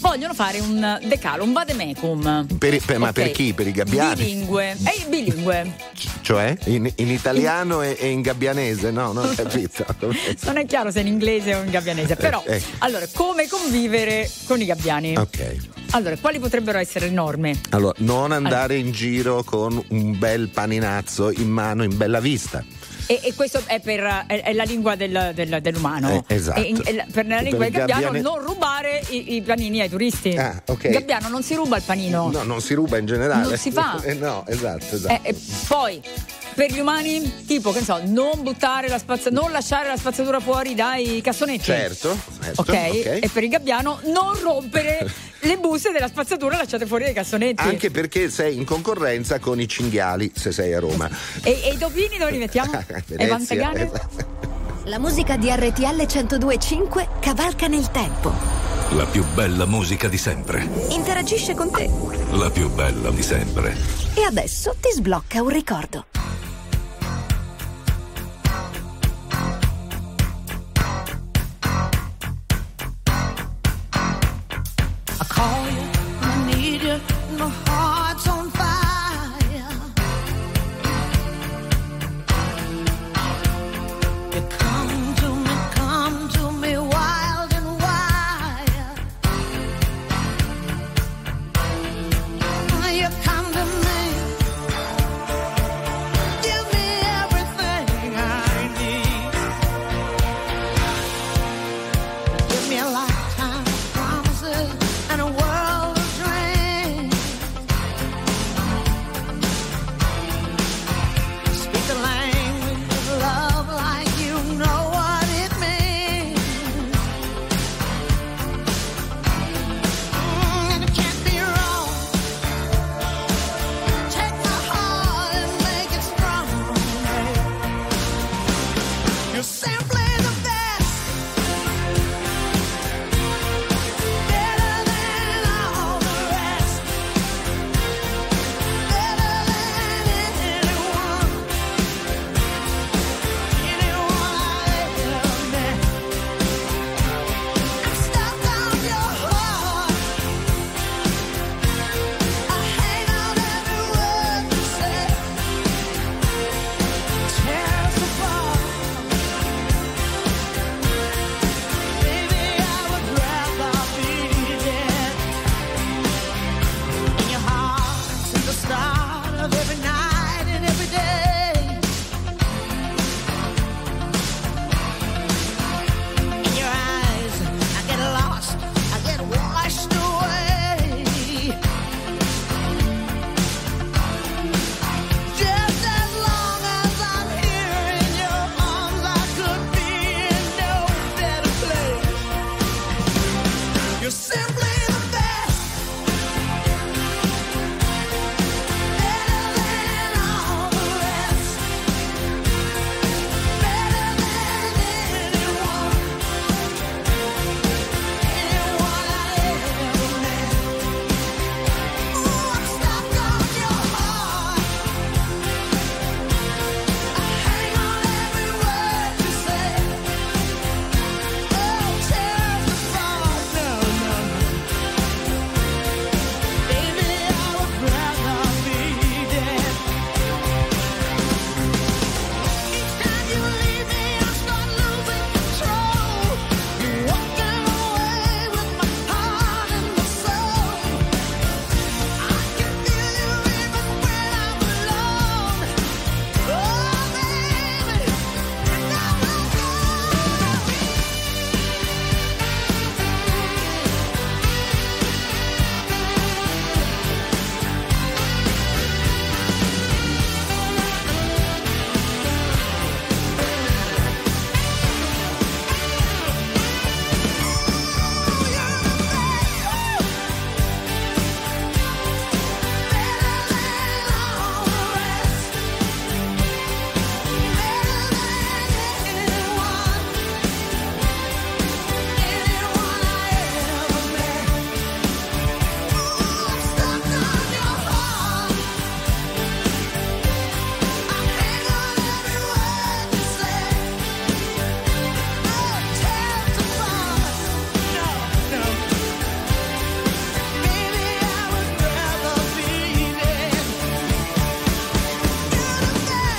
vogliono 0.00 0.34
fare 0.34 0.60
un 0.60 0.98
decalo, 1.06 1.42
un 1.44 1.52
vademecum. 1.52 2.46
Per 2.58 2.78
per- 2.84 2.98
ma 2.98 3.12
per 3.12 3.30
chi? 3.30 3.52
Per 3.52 3.66
i 3.66 3.72
gabbiani? 3.72 4.14
Bilingue. 4.22 4.72
Eh, 4.84 5.04
bilingue. 5.08 5.74
Cioè? 6.20 6.56
In, 6.66 6.90
in 6.96 7.10
italiano 7.10 7.82
e, 7.82 7.96
e 7.98 8.08
in 8.10 8.20
gabbianese? 8.20 8.90
No, 8.90 9.12
non 9.12 9.26
ho 9.28 9.32
capito. 9.34 9.84
Non 10.42 10.56
è 10.58 10.66
chiaro 10.66 10.90
se 10.90 11.00
in 11.00 11.06
inglese 11.08 11.54
o 11.54 11.62
in 11.62 11.70
gabbianese, 11.70 12.16
però 12.16 12.42
Eh, 12.46 12.56
eh. 12.56 12.62
allora 12.78 13.06
come 13.12 13.48
convivere 13.48 14.30
con 14.46 14.60
i 14.60 14.64
gabbiani? 14.66 15.16
ok. 15.16 15.56
Allora, 15.90 16.16
quali 16.16 16.40
potrebbero 16.40 16.78
essere 16.78 17.06
le 17.06 17.12
norme? 17.12 17.58
Allora, 17.70 17.94
non 17.98 18.32
andare 18.32 18.76
in 18.76 18.90
giro 18.90 19.44
con 19.44 19.80
un 19.90 20.18
bel 20.18 20.48
paninazzo 20.48 21.30
in 21.30 21.48
mano 21.48 21.84
in 21.84 21.96
bella 21.96 22.18
vista. 22.18 22.64
E, 23.06 23.20
e 23.22 23.34
questo 23.34 23.60
è, 23.66 23.80
per, 23.80 24.24
è, 24.26 24.42
è 24.42 24.52
la 24.52 24.62
lingua 24.64 24.94
del- 24.94 25.32
del- 25.34 25.58
dell'umano. 25.60 26.24
Eh, 26.26 26.34
esatto. 26.34 26.60
In- 26.60 26.82
per 27.12 27.26
la 27.26 27.40
lingua 27.40 27.64
del 27.64 27.72
gabbiano 27.72 28.02
gabbiane- 28.10 28.20
non 28.20 28.38
rubare 28.42 29.02
i, 29.10 29.34
i 29.36 29.42
panini 29.42 29.80
ai 29.80 29.88
turisti. 29.90 30.36
Ah, 30.36 30.62
ok. 30.66 30.84
Il 30.84 30.90
gabbiano 30.90 31.28
non 31.28 31.42
si 31.42 31.54
ruba 31.54 31.76
il 31.76 31.82
panino. 31.84 32.30
No, 32.30 32.42
non 32.44 32.60
si 32.60 32.74
ruba 32.74 32.96
in 32.98 33.06
generale. 33.06 33.42
Non 33.48 33.56
si 33.58 33.70
fa. 33.70 34.00
Eh, 34.04 34.14
no, 34.14 34.44
esatto, 34.46 34.94
esatto. 34.94 35.22
Eh, 35.26 35.34
poi 35.68 36.00
per 36.54 36.70
gli 36.72 36.78
umani, 36.78 37.44
tipo, 37.46 37.72
che 37.72 37.80
ne 37.80 37.84
so, 37.84 38.00
non 38.04 38.42
buttare 38.42 38.88
la 38.88 38.98
spazzatura, 38.98 39.40
non 39.42 39.50
lasciare 39.50 39.88
la 39.88 39.96
spazzatura 39.96 40.40
fuori 40.40 40.74
dai 40.74 41.20
cassonetti. 41.22 41.64
Certo, 41.64 42.16
certo, 42.42 42.60
Ok? 42.60 42.68
ok. 42.70 43.18
E 43.22 43.30
per 43.32 43.42
il 43.42 43.48
gabbiano 43.50 44.00
non 44.04 44.38
rompere 44.40 45.06
le 45.44 45.58
buste 45.58 45.92
della 45.92 46.08
spazzatura 46.08 46.56
lasciate 46.56 46.86
fuori 46.86 47.04
dai 47.04 47.12
cassonetti. 47.12 47.62
Anche 47.62 47.90
perché 47.90 48.30
sei 48.30 48.56
in 48.56 48.64
concorrenza 48.64 49.38
con 49.38 49.60
i 49.60 49.68
cinghiali 49.68 50.32
se 50.34 50.52
sei 50.52 50.74
a 50.74 50.80
Roma. 50.80 51.08
E, 51.42 51.60
e 51.64 51.72
i 51.74 51.78
topini 51.78 52.18
dove 52.18 52.30
li 52.32 52.38
mettiamo? 52.38 52.72
e 52.88 53.02
Venezia, 53.16 53.72
esatto. 53.74 54.52
La 54.84 54.98
musica 54.98 55.36
di 55.36 55.48
RTL 55.50 56.06
1025 56.06 57.08
cavalca 57.20 57.66
nel 57.68 57.90
tempo. 57.90 58.32
La 58.90 59.06
più 59.06 59.24
bella 59.34 59.64
musica 59.64 60.08
di 60.08 60.18
sempre. 60.18 60.68
Interagisce 60.90 61.54
con 61.54 61.70
te. 61.70 61.90
La 62.32 62.50
più 62.50 62.70
bella 62.70 63.10
di 63.10 63.22
sempre. 63.22 63.74
E 64.14 64.22
adesso 64.22 64.76
ti 64.78 64.90
sblocca 64.92 65.40
un 65.40 65.48
ricordo. 65.48 66.04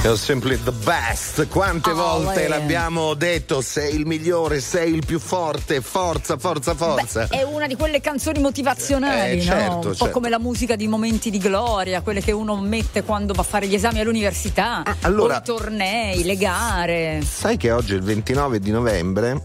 You're 0.06 0.20
simply 0.20 0.62
the 0.62 0.72
best. 0.72 1.48
Quante 1.48 1.90
Oh, 1.90 1.96
volte 1.96 2.46
eh. 2.46 2.48
l'abbiamo 2.48 3.16
detto? 3.16 3.62
Sei 3.62 3.96
il 3.96 4.06
migliore, 4.06 4.60
sei 4.62 4.94
il 4.94 5.04
più 5.04 5.18
forte. 5.18 5.82
Forza, 5.82 6.38
forza, 6.38 6.76
forza. 6.76 7.28
È 7.28 7.42
una 7.42 7.66
di 7.66 7.76
quelle 7.76 8.02
canzoni 8.02 8.40
motivazionali, 8.40 9.32
Eh, 9.32 9.36
no? 9.38 9.42
certo, 9.42 9.74
Un 9.74 9.82
po' 9.82 9.94
certo. 9.96 10.10
come 10.12 10.30
la 10.30 10.38
musica 10.38 10.76
di 10.76 10.88
momenti 10.88 11.32
di 11.32 11.40
gloria, 11.40 12.02
quelle 12.02 12.22
che 12.22 12.32
uno 12.32 12.56
mette 12.56 13.02
quando 13.02 13.34
va 13.34 13.42
a 13.42 13.46
fare 13.46 13.66
gli 13.66 13.74
esami 13.74 14.00
all'università, 14.00 14.84
Ah, 14.86 14.96
allora- 15.02 15.38
o 15.38 15.40
i 15.40 15.44
tornei, 15.44 16.24
le 16.24 16.38
gare. 16.38 17.24
Sai 17.28 17.58
che 17.58 17.72
oggi 17.72 17.94
è 17.94 17.96
il 17.96 18.04
29 18.04 18.60
di 18.60 18.70
novembre? 18.70 19.42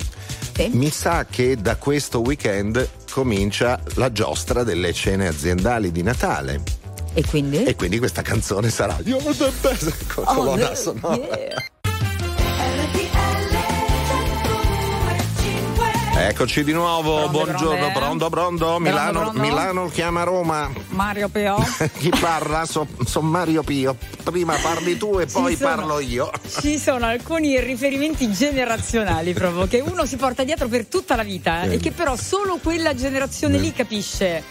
Mi 0.72 0.90
sa 0.90 1.24
che 1.24 1.56
da 1.56 1.76
questo 1.76 2.20
weekend 2.20 2.86
comincia 3.10 3.80
la 3.94 4.12
giostra 4.12 4.62
delle 4.62 4.92
cene 4.92 5.26
aziendali 5.26 5.90
di 5.90 6.02
Natale. 6.02 6.60
E 7.12 7.24
quindi? 7.26 7.64
E 7.64 7.74
quindi 7.74 7.98
questa 7.98 8.22
canzone 8.22 8.70
sarà 8.70 8.96
You're 9.04 9.34
the 9.36 9.52
best 9.60 10.14
con 10.14 10.24
Oh, 10.26 10.34
colonna 10.34 10.74
sonora. 10.74 11.16
yeah. 11.16 11.64
Eccoci 16.22 16.62
di 16.64 16.72
nuovo, 16.72 17.28
Pronto, 17.28 17.30
buongiorno, 17.30 17.90
pronto, 17.92 18.26
eh? 18.26 18.28
pronto, 18.28 18.28
pronto, 18.30 18.78
Milano? 18.78 19.32
Milano 19.34 19.88
chiama 19.88 20.22
Roma. 20.22 20.70
Mario 20.90 21.28
Peo. 21.30 21.56
Chi 21.98 22.10
parla? 22.20 22.66
Sono 22.66 22.86
Mario 23.28 23.62
Pio. 23.62 23.96
Prima 24.24 24.54
parli 24.60 24.98
tu 24.98 25.18
e 25.18 25.26
poi 25.26 25.56
sono- 25.56 25.74
parlo 25.76 25.98
io. 25.98 26.30
Ci 26.60 26.78
sono 26.78 27.06
alcuni 27.06 27.58
riferimenti 27.60 28.30
generazionali 28.32 29.32
proprio 29.32 29.66
che 29.66 29.80
uno 29.80 30.04
si 30.04 30.16
porta 30.16 30.44
dietro 30.44 30.68
per 30.68 30.86
tutta 30.86 31.16
la 31.16 31.22
vita 31.22 31.62
eh, 31.62 31.70
Eh. 31.70 31.74
e 31.74 31.78
che 31.78 31.90
però 31.90 32.14
solo 32.16 32.58
quella 32.62 32.94
generazione 32.94 33.56
Eh. 33.56 33.60
lì 33.60 33.72
capisce. 33.72 34.42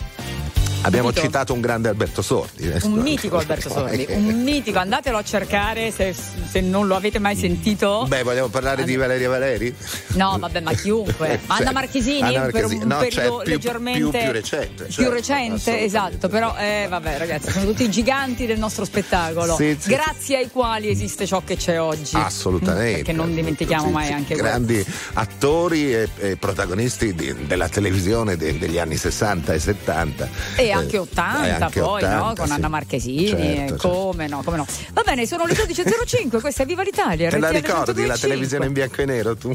Abbiamo 0.82 1.08
Capito? 1.10 1.26
citato 1.26 1.54
un 1.54 1.60
grande 1.62 1.90
Alberto 1.90 2.22
Sordi. 2.22 2.64
eh, 2.72 2.80
Un 2.84 2.94
mitico 2.94 3.38
Alberto 3.38 3.70
Sordi, 3.70 4.06
un 4.10 4.24
mitico, 4.44 4.80
andatelo 4.80 5.18
a 5.18 5.24
cercare 5.24 5.92
se, 5.92 6.16
se 6.50 6.62
non 6.62 6.88
lo 6.88 6.96
avete 6.96 7.20
mai 7.20 7.36
sentito. 7.36 8.06
Beh, 8.08 8.24
vogliamo 8.24 8.48
parlare 8.48 8.86
di 8.86 8.96
Valeria 8.96 9.28
Valeri? 9.30 9.76
No, 10.14 10.38
vabbè, 10.40 10.62
ma 10.62 10.74
chiunque. 10.74 11.18
Eh, 11.30 11.38
cioè, 11.46 11.58
Anna 11.60 11.72
Marchesini 11.74 12.22
Anna 12.36 12.46
per 12.46 12.52
Marchesini, 12.54 12.82
un 12.82 12.88
no, 12.88 12.98
periodo 12.98 13.30
cioè, 13.36 13.44
più- 13.44 13.52
leggermente 13.52 14.00
più- 14.00 14.10
più 14.20 14.32
recente, 14.32 14.84
più 14.86 14.94
certo, 14.94 15.12
recente, 15.12 15.84
esatto. 15.84 16.28
Però, 16.30 16.56
eh, 16.58 16.88
vabbè, 16.90 17.18
ragazzi, 17.18 17.52
sono 17.52 17.66
tutti 17.66 17.84
i 17.84 17.90
giganti 17.92 18.46
del 18.46 18.58
nostro 18.58 18.86
spettacolo. 18.86 19.56
Sì, 19.56 19.76
sì, 19.80 19.90
grazie 19.90 20.38
ai 20.38 20.50
quali 20.50 20.90
esiste 20.90 21.28
ciò 21.28 21.42
che 21.44 21.56
c'è 21.58 21.80
oggi. 21.80 22.16
Assolutamente. 22.16 22.98
Perché 23.04 23.12
non 23.12 23.36
dimentichiamo 23.36 23.88
Sì, 23.88 23.92
mai 23.92 24.06
sì, 24.08 24.12
anche 24.14 24.26
questo. 24.38 24.44
grandi 24.44 24.86
attori 25.14 25.94
e, 25.94 26.10
e 26.20 26.36
protagonisti 26.38 27.14
di- 27.14 27.36
della 27.46 27.68
televisione 27.70 28.38
de- 28.38 28.58
degli 28.58 28.78
anni 28.80 28.96
60 28.98 29.54
e 29.54 29.60
70. 29.60 30.30
E 30.56 30.69
anche 30.72 30.96
Eh, 30.96 31.00
80 31.00 31.46
e 31.46 31.50
anche 31.64 31.80
poi, 31.82 32.04
80, 32.04 32.18
no? 32.18 32.34
Con 32.36 32.48
sì. 32.48 32.52
Anna 32.54 32.68
Marchesini, 32.68 33.28
Certo, 33.28 33.44
eh, 33.44 33.66
certo. 33.70 33.88
come 33.90 34.28
no, 34.28 34.42
come 34.44 34.58
no. 34.58 34.66
Va 34.94 35.02
bene, 35.06 35.26
sono 35.26 35.46
le 35.46 35.54
12.05, 35.54 36.40
questa 36.42 36.64
è 36.64 36.66
Viva 36.66 36.84
l'Italia. 36.84 37.30
Te 37.30 37.40
la 37.40 37.50
ricordi 37.50 38.06
la 38.06 38.14
102.5. 38.16 38.20
televisione 38.20 38.66
in 38.66 38.74
bianco 38.74 39.02
e 39.02 39.06
nero 39.06 39.36
tu? 39.36 39.52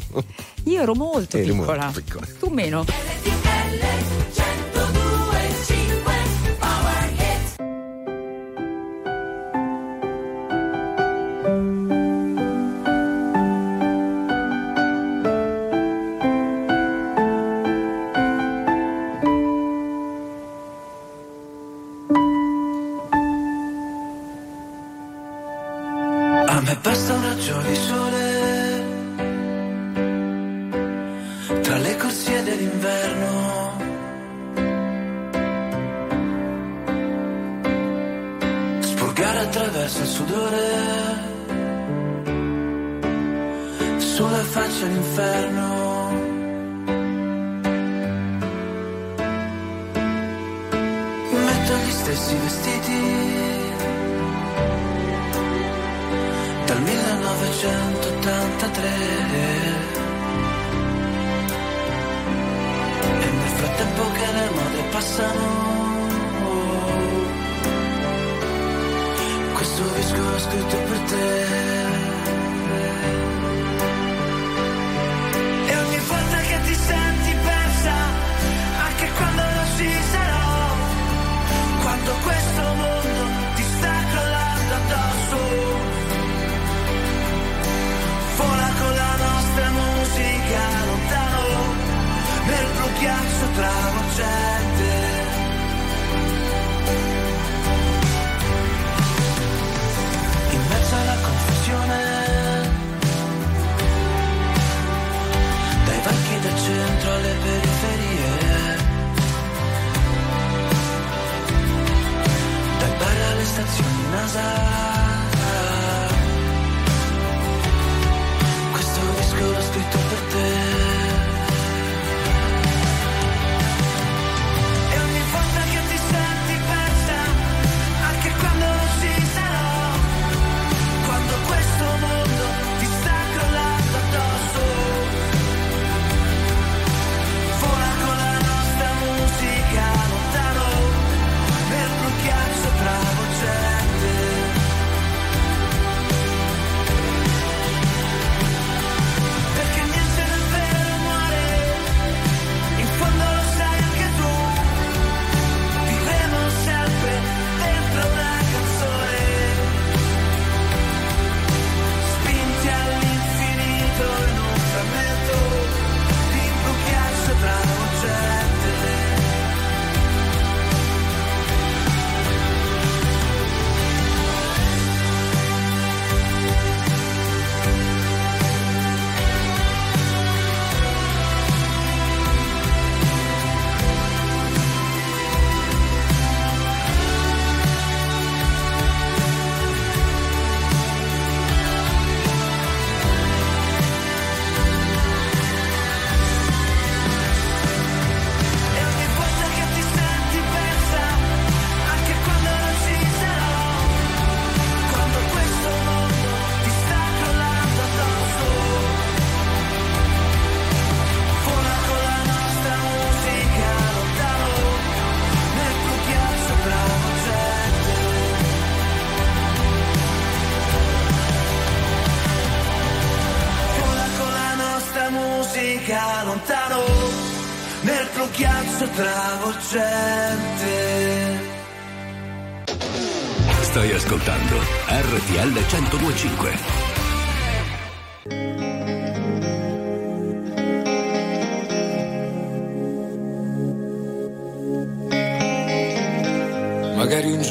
Io 0.65 0.81
ero 0.83 0.95
molto 0.95 1.37
Eri 1.37 1.51
piccola. 1.53 1.85
molto 1.85 2.01
piccola. 2.01 2.27
Tu 2.39 2.49
meno. 2.49 3.34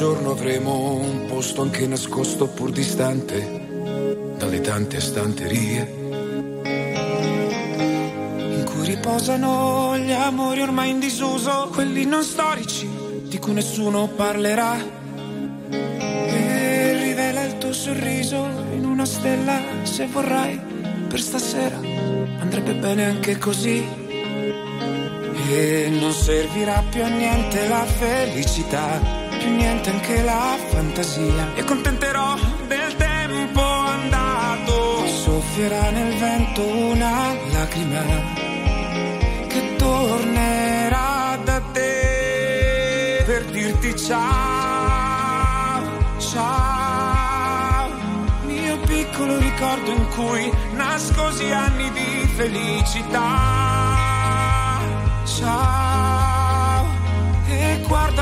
Giorno 0.04 0.32
avremo 0.32 0.96
un 0.96 1.24
posto 1.28 1.62
anche 1.62 1.86
nascosto 1.86 2.46
pur 2.46 2.70
distante 2.70 4.34
dalle 4.36 4.60
tante 4.60 5.00
stanterie 5.00 5.94
in 8.58 8.64
cui 8.66 8.84
riposano 8.84 9.96
gli 9.96 10.12
amori 10.12 10.60
ormai 10.60 10.90
in 10.90 10.98
disuso, 11.00 11.70
quelli 11.72 12.04
non 12.04 12.22
storici 12.22 12.86
di 13.22 13.38
cui 13.38 13.54
nessuno 13.54 14.08
parlerà. 14.08 14.76
E 15.70 16.98
rivela 17.02 17.44
il 17.44 17.56
tuo 17.56 17.72
sorriso 17.72 18.46
in 18.74 18.84
una 18.84 19.06
stella 19.06 19.58
se 19.84 20.06
vorrai 20.06 20.60
per 21.08 21.20
stasera. 21.22 21.80
Andrebbe 22.40 22.74
bene 22.74 23.06
anche 23.06 23.38
così. 23.38 23.82
E 25.48 25.88
non 25.98 26.12
servirà 26.12 26.84
più 26.90 27.02
a 27.02 27.08
niente 27.08 27.68
la 27.68 27.86
felicità, 27.86 29.23
più 29.44 29.54
niente 29.54 29.90
anche 29.90 30.22
la 30.22 30.56
fantasia. 30.70 31.54
E 31.54 31.64
contenterò 31.64 32.34
del 32.66 32.96
tempo 32.96 33.60
andato. 33.60 35.06
Soffierà 35.06 35.90
nel 35.90 36.16
vento 36.16 36.66
una 36.66 37.34
lacrima 37.52 38.02
che 39.48 39.76
tornerà 39.76 41.38
da 41.44 41.60
te 41.72 43.22
per 43.26 43.44
dirti 43.46 43.96
ciao, 43.96 45.82
ciao. 46.18 47.88
Mio 48.46 48.78
piccolo 48.78 49.36
ricordo 49.38 49.90
in 49.90 50.08
cui 50.08 50.50
nascosi 50.72 51.50
anni 51.50 51.90
di 51.92 52.26
felicità. 52.34 53.22
Ciao, 55.24 55.93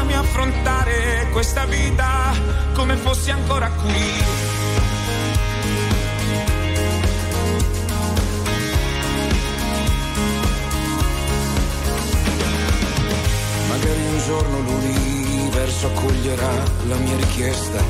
guardami 0.03 0.15
affrontare 0.15 1.29
questa 1.31 1.65
vita 1.65 2.33
come 2.75 2.97
fossi 2.97 3.31
ancora 3.31 3.71
qui. 3.71 4.25
Magari 13.69 14.05
un 14.07 14.19
giorno 14.27 14.59
l'universo 14.61 15.87
accoglierà 15.87 16.53
la 16.89 16.97
mia 16.97 17.17
richiesta 17.17 17.81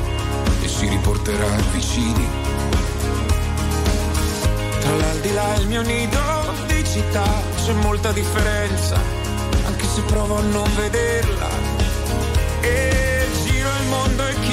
e 0.61 0.67
si 0.67 0.87
riporterà 0.87 1.47
vicini. 1.71 2.27
Tra 4.79 4.95
l'aldilà 4.95 5.55
e 5.55 5.59
il 5.61 5.67
mio 5.67 5.81
nido 5.81 6.19
di 6.67 6.83
città 6.85 7.41
c'è 7.55 7.73
molta 7.73 8.11
differenza, 8.11 8.99
anche 9.65 9.85
se 9.87 10.01
provo 10.03 10.37
a 10.37 10.41
non 10.41 10.69
vederla. 10.75 11.42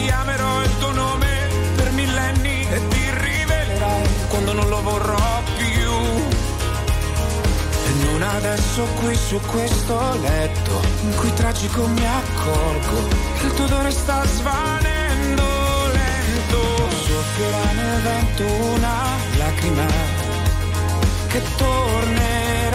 Chiamerò 0.02 0.62
il 0.62 0.78
tuo 0.78 0.92
nome 0.92 1.48
per 1.76 1.90
millenni 1.92 2.66
e 2.68 2.88
ti 2.88 3.10
rivelerai 3.10 4.08
quando 4.28 4.52
non 4.52 4.68
lo 4.68 4.82
vorrò 4.82 5.42
più. 5.56 5.92
E 7.88 7.92
non 8.04 8.22
adesso 8.22 8.82
qui 9.00 9.14
su 9.14 9.40
questo 9.46 10.18
letto 10.20 10.80
in 11.02 11.14
cui 11.16 11.32
tragico 11.34 11.86
mi 11.86 12.06
accorgo 12.06 13.08
che 13.38 13.46
il 13.46 13.52
tuo 13.54 13.64
odore 13.64 13.90
sta 13.90 14.24
svanendo 14.26 15.44
lento. 15.92 16.60
Soffierà 17.06 17.72
nel 17.72 18.00
vento 18.02 18.44
una 18.44 18.96
lacrima 19.36 19.86
che 21.28 21.42
tornerà 21.56 22.69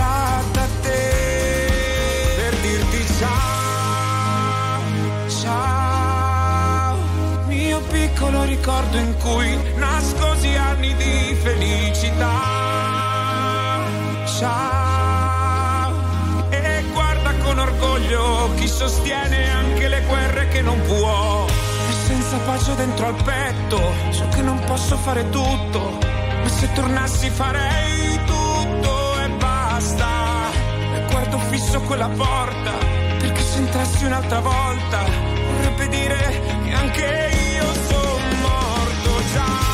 piccolo 8.16 8.44
ricordo 8.44 8.98
in 8.98 9.14
cui 9.18 9.74
nascosi 9.76 10.56
anni 10.56 10.96
di 10.96 11.38
felicità. 11.44 12.32
Ciao. 14.40 15.94
E 16.50 16.84
guarda 16.94 17.34
con 17.44 17.60
orgoglio 17.60 18.54
chi 18.56 18.70
sostiene 18.70 19.52
anche 19.52 19.90
le 19.90 20.02
guerre 20.08 20.48
che 20.48 20.62
non 20.62 20.80
può. 20.84 21.46
E 21.46 21.94
senza 22.08 22.38
pace 22.38 22.76
dentro 22.76 23.08
al 23.08 23.22
petto, 23.22 23.82
so 24.12 24.26
che 24.30 24.42
non 24.42 24.64
posso 24.66 24.96
fare 24.96 25.30
tutto, 25.30 25.98
ma 26.42 26.48
se 26.48 26.72
tornassi 26.72 27.30
farei 27.30 28.18
tutto 28.26 29.20
e 29.20 29.30
basta. 29.30 30.08
E 30.96 31.06
guardo 31.12 31.38
fisso 31.50 31.82
quella 31.82 32.08
porta, 32.08 32.72
perché 33.20 33.42
se 33.42 33.58
entrassi 33.58 34.06
un'altra 34.06 34.40
volta, 34.40 35.04
vorrebbe 35.52 35.90
dire 35.90 36.42
che 36.64 36.72
anche 36.72 37.04
io 37.04 37.25
shine. 39.36 39.65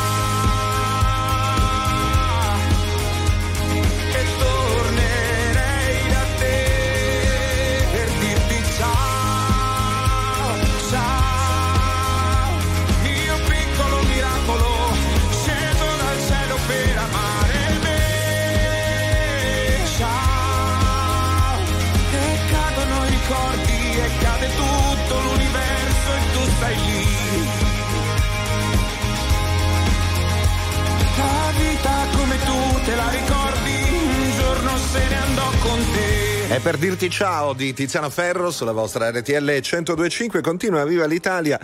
Te 32.84 32.94
la 32.96 33.08
ricordi, 33.10 33.72
un 33.92 34.32
giorno 34.36 34.76
se 34.76 35.08
ne 35.08 35.16
andò 35.16 35.50
con 35.60 35.78
te. 35.92 36.54
È 36.54 36.60
per 36.60 36.76
dirti 36.76 37.08
ciao 37.08 37.52
di 37.52 37.72
Tiziano 37.72 38.10
Ferro 38.10 38.50
sulla 38.50 38.72
vostra 38.72 39.10
RTL 39.10 39.42
1025, 39.42 40.40
continua 40.40 40.84
Viva 40.84 41.06
l'Italia 41.06 41.58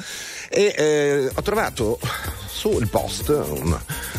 e 0.49 0.75
eh, 0.77 1.31
ho 1.35 1.43
trovato 1.43 1.99
sul 2.47 2.89
post, 2.89 3.29
un 3.29 3.77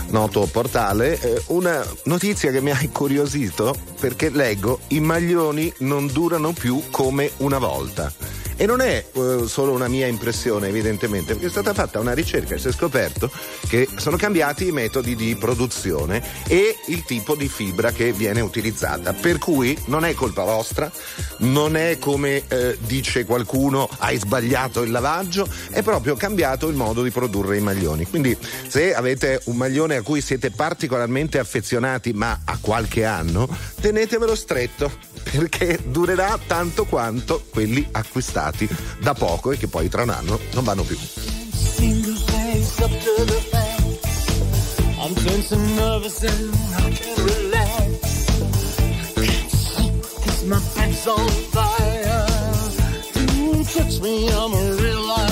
noto 0.10 0.48
portale, 0.52 1.20
eh, 1.20 1.42
una 1.48 1.86
notizia 2.04 2.52
che 2.52 2.62
mi 2.62 2.72
ha 2.72 2.80
incuriosito 2.82 3.76
perché 4.00 4.30
leggo 4.30 4.80
i 4.90 5.00
maglioni 5.00 5.74
non 5.80 6.08
durano 6.08 6.52
più 6.52 6.84
come 6.92 7.32
una 7.38 7.60
volta. 7.60 8.12
E 8.62 8.66
non 8.66 8.82
è 8.82 9.06
eh, 9.14 9.44
solo 9.48 9.72
una 9.72 9.88
mia 9.88 10.06
impressione, 10.06 10.68
evidentemente, 10.68 11.32
perché 11.32 11.48
è 11.48 11.50
stata 11.50 11.74
fatta 11.74 11.98
una 11.98 12.12
ricerca 12.12 12.56
e 12.56 12.60
si 12.60 12.68
è 12.68 12.74
scoperto 12.74 13.32
che 13.70 13.88
sono 13.96 14.18
cambiati 14.18 14.68
i 14.68 14.74
metodi 14.74 15.16
di 15.16 15.34
produzione 15.38 16.22
e 16.46 16.76
il 16.88 17.06
tipo 17.06 17.36
di 17.36 17.48
fibra 17.48 17.94
che 17.94 18.12
viene 18.12 18.42
utilizzata. 18.42 19.14
Per 19.14 19.38
cui 19.38 19.82
non 19.86 20.04
è 20.04 20.14
colpa 20.14 20.44
vostra, 20.44 20.92
non 21.38 21.78
è 21.78 22.00
come 22.00 22.44
eh, 22.50 22.78
dice 22.82 23.24
qualcuno 23.24 23.88
hai 24.00 24.18
sbagliato 24.18 24.82
il 24.82 24.92
lavaggio, 24.92 25.48
è 25.72 25.82
proprio 25.82 26.18
cambiato 26.18 26.68
il 26.68 26.76
modo 26.76 27.02
di 27.02 27.12
produrre 27.12 27.56
i 27.56 27.62
maglioni. 27.62 28.08
Quindi 28.08 28.38
se 28.68 28.94
avete 28.94 29.40
un 29.46 29.56
maglione 29.56 29.96
a 29.96 30.02
cui 30.02 30.20
siete 30.20 30.52
particolarmente 30.52 31.40
affezionati 31.40 32.12
ma 32.12 32.42
a 32.44 32.58
qualche 32.60 33.06
anno, 33.06 33.48
tenetevelo 33.80 34.36
stretto 34.36 34.92
perché 35.32 35.80
durerà 35.86 36.38
tanto 36.46 36.84
quanto 36.84 37.46
quelli 37.50 37.88
acquistati 37.92 38.48
da 39.00 39.14
poco 39.14 39.52
e 39.52 39.58
che 39.58 39.68
poi 39.68 39.90
tra 39.90 40.04
un 40.04 40.10
anno 40.10 40.40
non 40.54 40.64
vanno 40.64 40.84
più. 40.84 40.98
I'm 45.02 45.16
and 45.52 45.76
nervous 45.76 46.24
and 46.24 46.54
I 46.78 46.92
can't 46.92 47.18
relax. 47.18 48.28
I 49.16 49.26
can't 49.26 49.50
sleep 49.50 50.04
'cause 50.24 50.44
my 50.46 50.60
bed's 50.76 51.08
on 51.08 51.30
fire. 51.52 52.26
Don't 53.14 53.66
touch 53.74 54.00
me, 54.02 54.30
I'm 54.30 54.54
a 54.54 54.76
real 54.76 55.02
live 55.08 55.29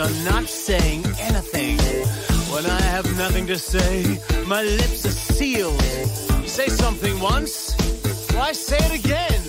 you're 0.00 0.24
not 0.24 0.48
saying 0.48 1.04
anything. 1.28 1.76
When 2.52 2.64
I 2.64 2.80
have 2.80 3.04
nothing 3.18 3.46
to 3.48 3.58
say, 3.58 4.18
my 4.46 4.62
lips 4.62 5.04
are 5.04 5.18
sealed. 5.34 5.82
You 6.40 6.48
say 6.48 6.68
something 6.68 7.20
once, 7.20 7.74
why 8.32 8.52
say 8.52 8.78
it 8.78 9.04
again? 9.04 9.42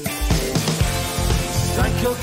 Psycho 1.76 2.14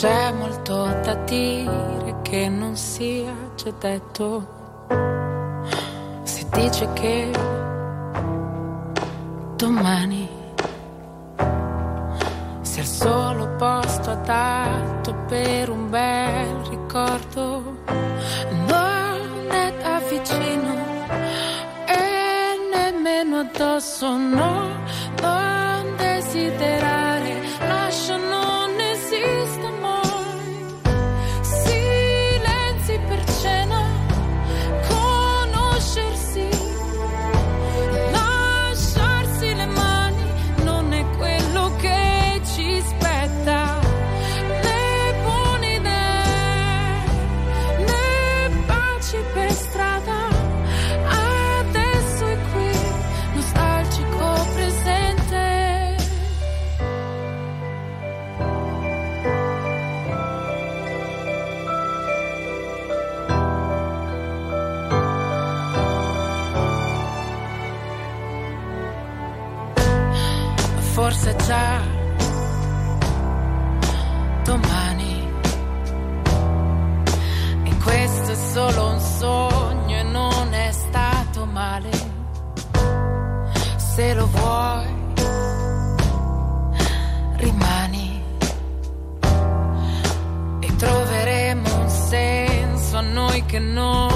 C'è 0.00 0.32
molto 0.32 0.84
da 1.02 1.14
dire 1.26 2.16
che 2.22 2.48
non 2.48 2.74
sia 2.74 3.34
già 3.54 3.70
detto. 3.78 4.86
Si 6.22 6.46
dice 6.52 6.90
che 6.94 7.30
domani 9.56 10.26
sia 12.62 12.80
il 12.80 12.88
solo 12.88 13.46
posto 13.56 14.12
adatto 14.12 15.14
per 15.28 15.68
un 15.68 15.90
bel 15.90 16.54
ricordo. 16.70 17.82
Non 18.66 19.50
è 19.50 19.74
da 19.82 20.00
vicino 20.08 20.76
e 21.84 22.70
nemmeno 22.72 23.40
addosso, 23.40 24.16
no, 24.16 24.66
non 25.20 25.94
desidero 25.98 26.79
chissà 71.50 71.82
domani. 74.44 75.28
E 77.64 77.76
questo 77.82 78.30
è 78.30 78.34
solo 78.34 78.90
un 78.92 79.00
sogno 79.00 79.96
e 79.96 80.02
non 80.04 80.54
è 80.54 80.70
stato 80.70 81.44
male. 81.46 81.90
Se 83.76 84.14
lo 84.14 84.26
vuoi, 84.26 84.94
rimani 87.36 88.22
e 90.60 90.76
troveremo 90.76 91.80
un 91.80 91.88
senso 91.88 92.96
a 92.96 93.00
noi 93.00 93.44
che 93.46 93.58
non 93.58 94.09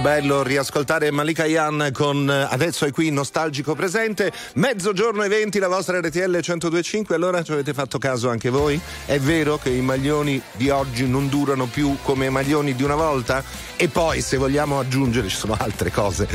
bello 0.00 0.42
riascoltare 0.42 1.10
Malika 1.10 1.44
Yan 1.44 1.90
con 1.92 2.30
eh, 2.30 2.46
Adesso 2.50 2.86
è 2.86 2.90
qui 2.90 3.10
nostalgico 3.10 3.74
presente. 3.74 4.32
Mezzogiorno 4.54 5.22
e 5.22 5.28
20 5.28 5.58
la 5.58 5.68
vostra 5.68 6.00
RTL 6.00 6.30
1025. 6.30 7.14
Allora 7.14 7.42
ci 7.42 7.52
avete 7.52 7.74
fatto 7.74 7.98
caso 7.98 8.30
anche 8.30 8.48
voi? 8.48 8.80
È 9.04 9.18
vero 9.18 9.58
che 9.58 9.68
i 9.70 9.82
maglioni 9.82 10.40
di 10.52 10.70
oggi 10.70 11.06
non 11.06 11.28
durano 11.28 11.66
più 11.66 11.96
come 12.02 12.26
i 12.26 12.30
maglioni 12.30 12.74
di 12.74 12.82
una 12.82 12.94
volta? 12.94 13.44
E 13.76 13.88
poi 13.88 14.22
se 14.22 14.38
vogliamo 14.38 14.78
aggiungere 14.78 15.28
ci 15.28 15.36
sono 15.36 15.54
altre 15.58 15.90
cose 15.90 16.26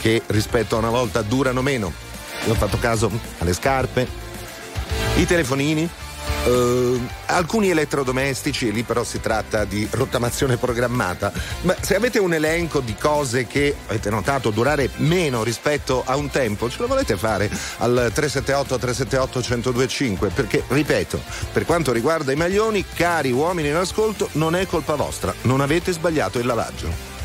che 0.00 0.22
rispetto 0.26 0.76
a 0.76 0.78
una 0.78 0.90
volta 0.90 1.22
durano 1.22 1.62
meno. 1.62 1.92
Io 2.46 2.52
ho 2.52 2.56
fatto 2.56 2.78
caso 2.78 3.10
alle 3.38 3.52
scarpe, 3.52 4.06
i 5.16 5.26
telefonini, 5.26 5.88
eh, 6.44 7.00
alcuni 7.26 7.70
elettrodomestici, 7.70 8.68
e 8.68 8.70
lì 8.70 8.82
però 8.82 9.04
si 9.04 9.20
tratta 9.20 9.64
di 9.64 9.86
rottamazione 9.90 10.56
programmata. 10.56 11.32
Ma 11.62 11.74
se 11.80 11.94
avete 11.94 12.18
un 12.18 12.34
elenco 12.34 12.80
di 12.80 12.94
cose 12.94 13.46
che 13.46 13.74
avete 13.86 14.10
notato 14.10 14.50
durare 14.50 14.90
meno 14.96 15.42
rispetto 15.42 16.02
a 16.04 16.16
un 16.16 16.30
tempo, 16.30 16.68
ce 16.70 16.80
lo 16.80 16.86
volete 16.86 17.16
fare 17.16 17.50
al 17.78 18.10
378 18.12 18.78
378 18.78 19.38
1025? 19.38 20.28
Perché, 20.30 20.64
ripeto, 20.68 21.20
per 21.52 21.64
quanto 21.64 21.92
riguarda 21.92 22.32
i 22.32 22.36
maglioni, 22.36 22.84
cari 22.94 23.30
uomini 23.30 23.68
in 23.68 23.76
ascolto, 23.76 24.28
non 24.32 24.56
è 24.56 24.66
colpa 24.66 24.94
vostra, 24.94 25.34
non 25.42 25.60
avete 25.60 25.92
sbagliato 25.92 26.38
il 26.38 26.46
lavaggio. 26.46 27.18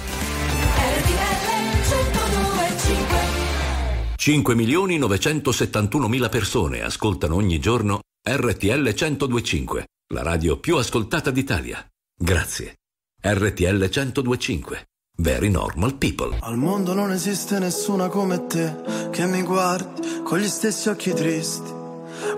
5 4.26 4.56
milioni 4.56 4.98
971 4.98 6.08
mila 6.08 6.30
persone 6.30 6.82
ascoltano 6.82 7.36
ogni 7.36 7.60
giorno 7.60 8.00
RTL 8.28 8.82
1025, 8.82 9.86
la 10.16 10.24
radio 10.24 10.60
più 10.60 10.78
ascoltata 10.78 11.30
d'Italia. 11.30 11.88
Grazie. 12.18 12.78
RTL 13.22 13.78
1025. 13.78 14.88
Very 15.18 15.50
normal 15.52 15.94
people. 15.94 16.36
Al 16.42 16.58
mondo 16.58 16.96
non 16.96 17.12
esiste 17.12 17.60
nessuna 17.60 18.08
come 18.08 18.48
te 18.48 18.82
che 19.12 19.28
mi 19.28 19.44
guardi 19.44 20.24
con 20.24 20.40
gli 20.40 20.48
stessi 20.48 20.90
occhi 20.90 21.14
tristi. 21.14 21.72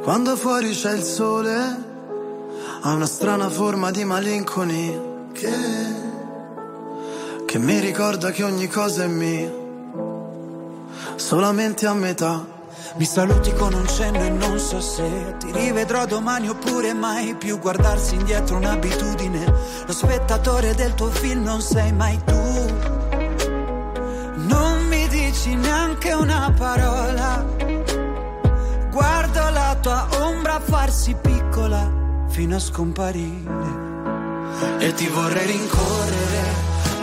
Quando 0.03 0.35
fuori 0.35 0.71
c'è 0.71 0.93
il 0.93 1.03
sole, 1.03 1.55
ha 2.81 2.91
una 2.91 3.05
strana 3.05 3.49
forma 3.49 3.89
di 3.89 4.03
malinconia 4.03 5.29
che, 5.31 5.53
che 7.45 7.59
mi 7.59 7.79
ricorda 7.79 8.31
che 8.31 8.43
ogni 8.43 8.67
cosa 8.67 9.05
è 9.05 9.07
mia, 9.07 9.53
solamente 11.15 11.85
a 11.85 11.93
metà. 11.93 12.55
Mi 12.97 13.05
saluti 13.05 13.53
con 13.53 13.73
un 13.73 13.87
cenno 13.87 14.23
e 14.23 14.29
non 14.29 14.57
so 14.57 14.81
se 14.81 15.35
ti 15.37 15.51
rivedrò 15.51 16.07
domani 16.07 16.49
oppure 16.49 16.93
mai 16.93 17.35
più 17.35 17.59
guardarsi 17.59 18.15
indietro 18.15 18.55
è 18.55 18.57
un'abitudine. 18.57 19.45
Lo 19.85 19.93
spettatore 19.93 20.73
del 20.73 20.95
tuo 20.95 21.09
film 21.11 21.43
non 21.43 21.61
sei 21.61 21.93
mai 21.93 22.19
tu. 22.25 22.33
Non 24.47 24.87
mi 24.87 25.07
dici 25.09 25.53
neanche 25.53 26.11
una 26.13 26.51
parola. 26.57 27.45
Guardo 28.89 29.49
la 29.49 29.77
tua 29.79 30.07
ombra 30.21 30.59
farsi 30.59 31.15
piccola 31.21 31.87
fino 32.29 32.55
a 32.55 32.59
scomparire. 32.59 33.85
E 34.79 34.93
ti 34.93 35.07
vorrei 35.07 35.45
rincorrere, 35.45 36.43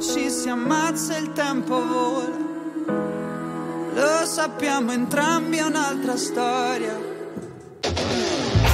Ci 0.00 0.30
si 0.30 0.48
ammazza 0.48 1.16
il 1.18 1.32
tempo 1.32 1.86
vola. 1.86 2.48
Lo 3.92 4.24
sappiamo 4.24 4.92
entrambi, 4.92 5.58
è 5.58 5.62
un'altra 5.62 6.16
storia. 6.16 6.98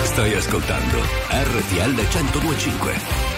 Stai 0.05 0.35
ascoltando 0.35 0.99
RTL 1.31 1.95
1025. 1.95 3.36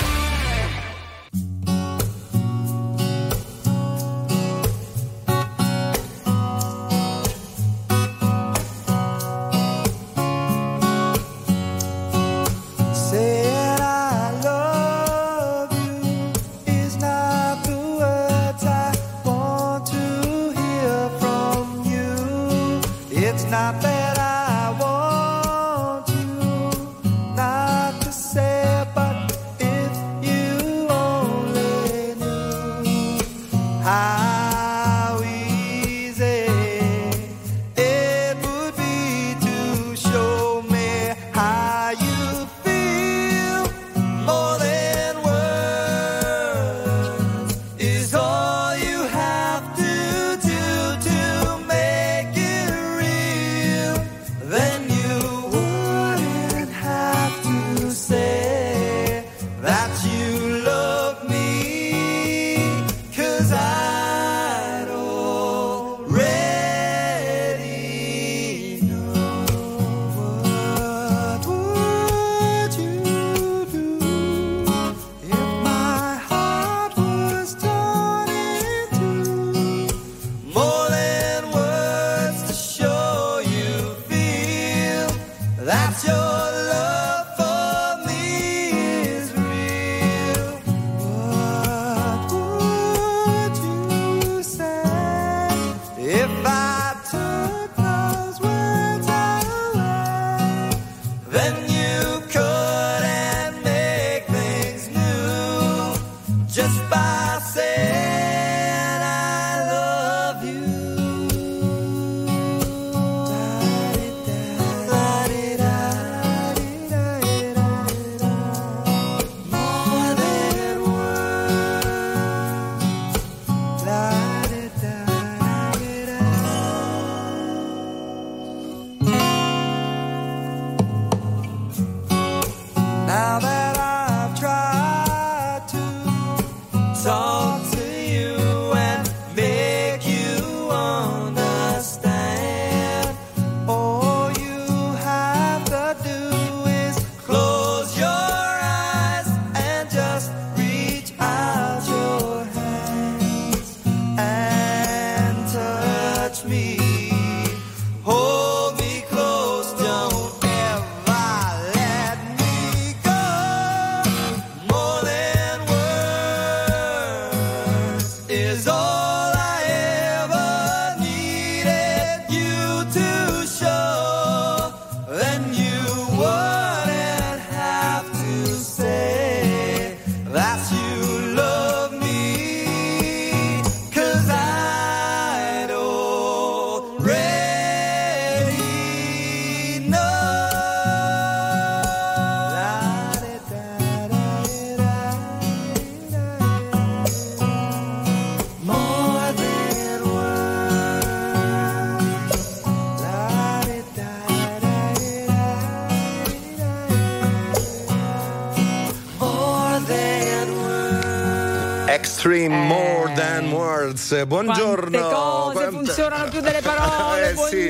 Extreme 212.48 212.66
More 212.66 213.12
Than 213.14 213.52
Words. 213.52 214.24
Buongiorno. 214.24 214.98
Quante 214.98 215.14
cose 215.14 215.52
Quante- 215.52 215.70
funzionano 215.76 216.28
più 216.30 216.40
delle 216.40 216.60
parole. 216.62 217.30
Eh, 217.30 217.36
sì. 217.36 217.68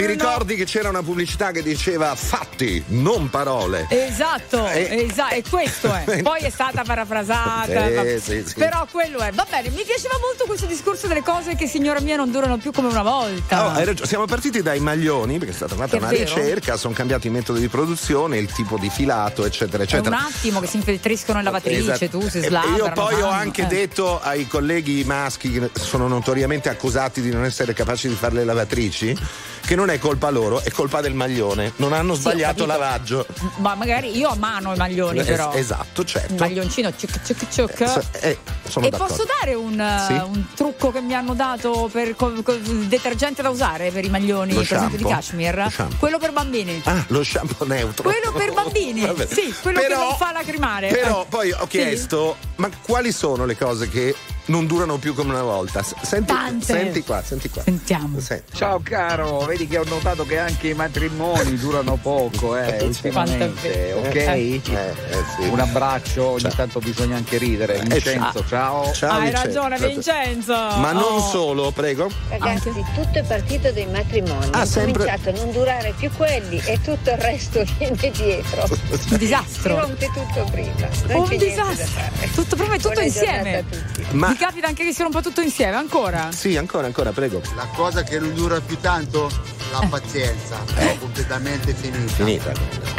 Ti 0.00 0.06
ricordi 0.06 0.54
che 0.56 0.64
c'era 0.64 0.88
una 0.88 1.02
pubblicità 1.02 1.50
che 1.50 1.62
diceva 1.62 2.14
fatti, 2.14 2.82
non 2.88 3.28
parole? 3.28 3.86
Esatto, 3.90 4.66
Eh. 4.66 5.06
esatto, 5.08 5.34
e 5.34 5.42
questo 5.48 5.92
è. 5.94 6.22
Poi 6.22 6.40
è 6.40 6.50
stata 6.50 6.82
parafrasata. 6.82 7.90
Va- 7.90 8.02
sì, 8.18 8.42
sì. 8.46 8.54
Però 8.56 8.86
quello 8.90 9.18
è. 9.18 9.30
Va 9.32 9.46
bene, 9.48 9.68
mi 9.70 9.82
piaceva 9.84 10.16
molto 10.20 10.44
questo 10.46 10.66
discorso 10.66 11.06
delle 11.06 11.22
cose 11.22 11.54
che, 11.54 11.66
signora 11.66 12.00
mia, 12.00 12.16
non 12.16 12.30
durano 12.30 12.56
più 12.56 12.72
come 12.72 12.88
una 12.88 13.02
volta. 13.02 13.72
Hai 13.72 13.84
ragione. 13.84 14.08
Siamo 14.08 14.24
partiti 14.24 14.62
dai 14.62 14.80
maglioni 14.80 15.36
perché 15.38 15.52
è 15.52 15.56
stata 15.56 15.74
fatta 15.74 15.96
una 15.96 16.08
vero. 16.08 16.34
ricerca, 16.34 16.76
sono 16.76 16.94
cambiati 16.94 17.26
i 17.26 17.30
metodi 17.30 17.60
di 17.60 17.68
produzione, 17.68 18.38
il 18.38 18.50
tipo 18.50 18.78
di 18.78 18.88
filato, 18.88 19.44
eccetera, 19.44 19.82
È 19.84 19.86
un 19.86 19.92
eccetera. 19.98 20.18
attimo 20.26 20.60
che 20.60 20.66
si 20.66 20.76
infiltriscono 20.76 21.38
in 21.38 21.44
lavatrice, 21.44 21.92
Esatto. 21.92 22.18
tu 22.18 22.28
si 22.28 22.38
E 22.38 22.42
slavrano. 22.44 22.76
Io 22.76 22.90
poi 22.92 23.20
ho 23.20 23.28
anche 23.28 23.62
eh. 23.62 23.66
detto 23.66 24.18
ai 24.20 24.46
colleghi 24.46 25.04
maschi 25.04 25.50
che 25.52 25.70
sono 25.74 26.08
notoriamente 26.08 26.68
accusati 26.68 27.20
di 27.20 27.30
non 27.30 27.44
essere 27.44 27.72
capaci 27.74 28.08
di 28.08 28.14
fare 28.14 28.34
le 28.36 28.44
lavatrici 28.44 29.16
che 29.64 29.74
non 29.76 29.90
è 29.90 29.98
colpa 29.98 30.30
loro, 30.30 30.60
è 30.62 30.70
colpa 30.70 31.00
del 31.00 31.14
maglione. 31.14 31.72
Non 31.76 31.92
hanno 31.92 32.14
Sì, 32.14 32.20
sbagliato 32.22 32.64
capito. 32.64 32.78
lavaggio. 32.78 33.26
Ma 33.56 33.74
magari 33.74 34.16
io 34.16 34.28
a 34.28 34.34
mano 34.36 34.74
i 34.74 34.76
maglioni, 34.76 35.18
Es- 35.20 35.26
però. 35.26 35.52
esatto, 35.52 36.04
certo. 36.04 36.34
Maglioncino, 36.34 36.92
ciuc, 36.96 37.22
ciuc, 37.24 37.48
ciuc. 37.48 37.80
Eh, 38.20 38.38
sono 38.68 38.86
e 38.86 38.90
d'accordo. 38.90 39.14
posso 39.14 39.26
dare 39.40 39.54
un, 39.54 39.78
eh, 39.80 40.04
Sì. 40.06 40.12
un 40.12 40.44
trucco 40.54 40.90
che 40.90 41.00
mi 41.00 41.14
hanno 41.14 41.34
dato 41.34 41.88
per 41.92 42.14
co- 42.16 42.42
co- 42.42 42.56
detergente 42.62 43.42
da 43.42 43.50
usare 43.50 43.90
per 43.90 44.04
i 44.04 44.08
maglioni, 44.08 44.52
Lo 44.54 44.60
per 44.62 44.72
esempio 44.76 44.96
di 44.96 45.02
shampoo? 45.04 45.10
cashmere? 45.20 45.62
Lo 45.64 45.70
shampoo. 45.70 45.96
Quello 45.98 46.18
per 46.18 46.32
bambini. 46.32 46.80
Ah, 46.84 47.04
lo 47.08 47.22
shampoo 47.22 47.66
neutro. 47.66 48.02
Quello 48.10 48.32
per 48.32 48.52
bambini, 48.52 49.00
sì, 49.30 49.54
quello 49.62 49.80
Però- 49.80 49.98
che 49.98 50.04
non 50.04 50.16
fa 50.16 50.32
lacrimare. 50.32 50.88
Però 50.88 51.22
Eh, 51.22 51.26
poi 51.28 51.52
ho 51.52 51.60
sì. 51.62 51.66
chiesto, 51.68 52.36
ma 52.56 52.68
quali 52.82 53.12
sono 53.12 53.44
le 53.46 53.56
cose 53.56 53.88
che 53.88 54.14
non 54.46 54.66
durano 54.66 54.96
più 54.96 55.14
come 55.14 55.32
una 55.32 55.42
volta? 55.42 55.82
Senti, 55.82 56.34
senti 56.60 57.02
qua, 57.04 57.22
senti 57.22 57.48
qua. 57.48 57.62
Sentiamo. 57.62 58.18
Ciao 58.52 58.80
caro, 58.82 59.40
vedi 59.40 59.66
che 59.68 59.78
ho 59.78 59.84
notato 59.84 60.24
che 60.26 60.38
anche 60.38 60.68
i 60.68 60.74
matrimoni 60.74 61.56
durano 61.56 61.96
poco, 61.96 62.56
eh, 62.56 62.82
ultimamente, 62.82 63.92
ok? 63.96 64.14
Eh, 64.16 64.60
Un 65.50 65.60
abbraccio, 65.60 66.24
ogni 66.30 66.48
tanto 66.54 66.80
bisogna 66.80 67.16
anche 67.16 67.36
ridere. 67.38 67.80
Vincenzo, 67.80 68.44
ciao. 68.46 68.90
Hai 69.02 69.30
ragione, 69.30 69.78
Vincenzo. 69.78 70.52
Ma 70.52 70.92
non 70.92 71.14
Oh. 71.14 71.20
solo, 71.20 71.70
prego. 71.70 72.08
Ragazzi, 72.28 72.70
tutto 72.94 73.18
è 73.18 73.22
partito 73.24 73.70
dai 73.70 73.86
matrimoni. 73.86 74.48
Ah, 74.52 74.62
è 74.62 74.66
sempre- 74.66 75.04
cominciato 75.04 75.28
a 75.28 75.32
non 75.44 75.52
durare 75.52 75.94
più 75.96 76.10
quelli 76.16 76.60
e 76.64 76.78
tutto 76.82 77.10
il 77.10 77.16
resto 77.18 77.62
viene 77.78 77.96
dietro. 78.10 78.64
Un 79.10 79.16
disastro. 79.16 79.74
Si 79.74 79.80
rompe 79.80 80.06
tutto 80.12 80.48
prima. 80.50 80.88
Non 81.08 81.22
Un 81.30 81.36
disastro. 81.36 82.00
Tutto 82.34 82.56
prima 82.56 82.74
e 82.74 82.76
tutto 82.78 82.88
Buona 82.90 83.06
insieme. 83.06 83.42
giornata 83.42 83.58
a 83.58 83.78
tutti. 83.92 84.06
Ma- 84.16 84.29
Mi 84.30 84.36
capita 84.36 84.68
anche 84.68 84.84
che 84.84 84.92
si 84.92 85.02
rompa 85.02 85.20
tutto 85.20 85.40
insieme, 85.40 85.74
ancora? 85.74 86.28
Sì, 86.30 86.56
ancora, 86.56 86.86
ancora, 86.86 87.10
prego. 87.10 87.40
La 87.56 87.66
cosa 87.74 88.04
che 88.04 88.20
non 88.20 88.32
dura 88.32 88.60
più 88.60 88.78
tanto? 88.78 89.28
La 89.72 89.86
pazienza. 89.88 90.56
È 90.74 90.96
completamente 90.98 91.72
finita. 91.74 92.12
Finita. 92.12 92.52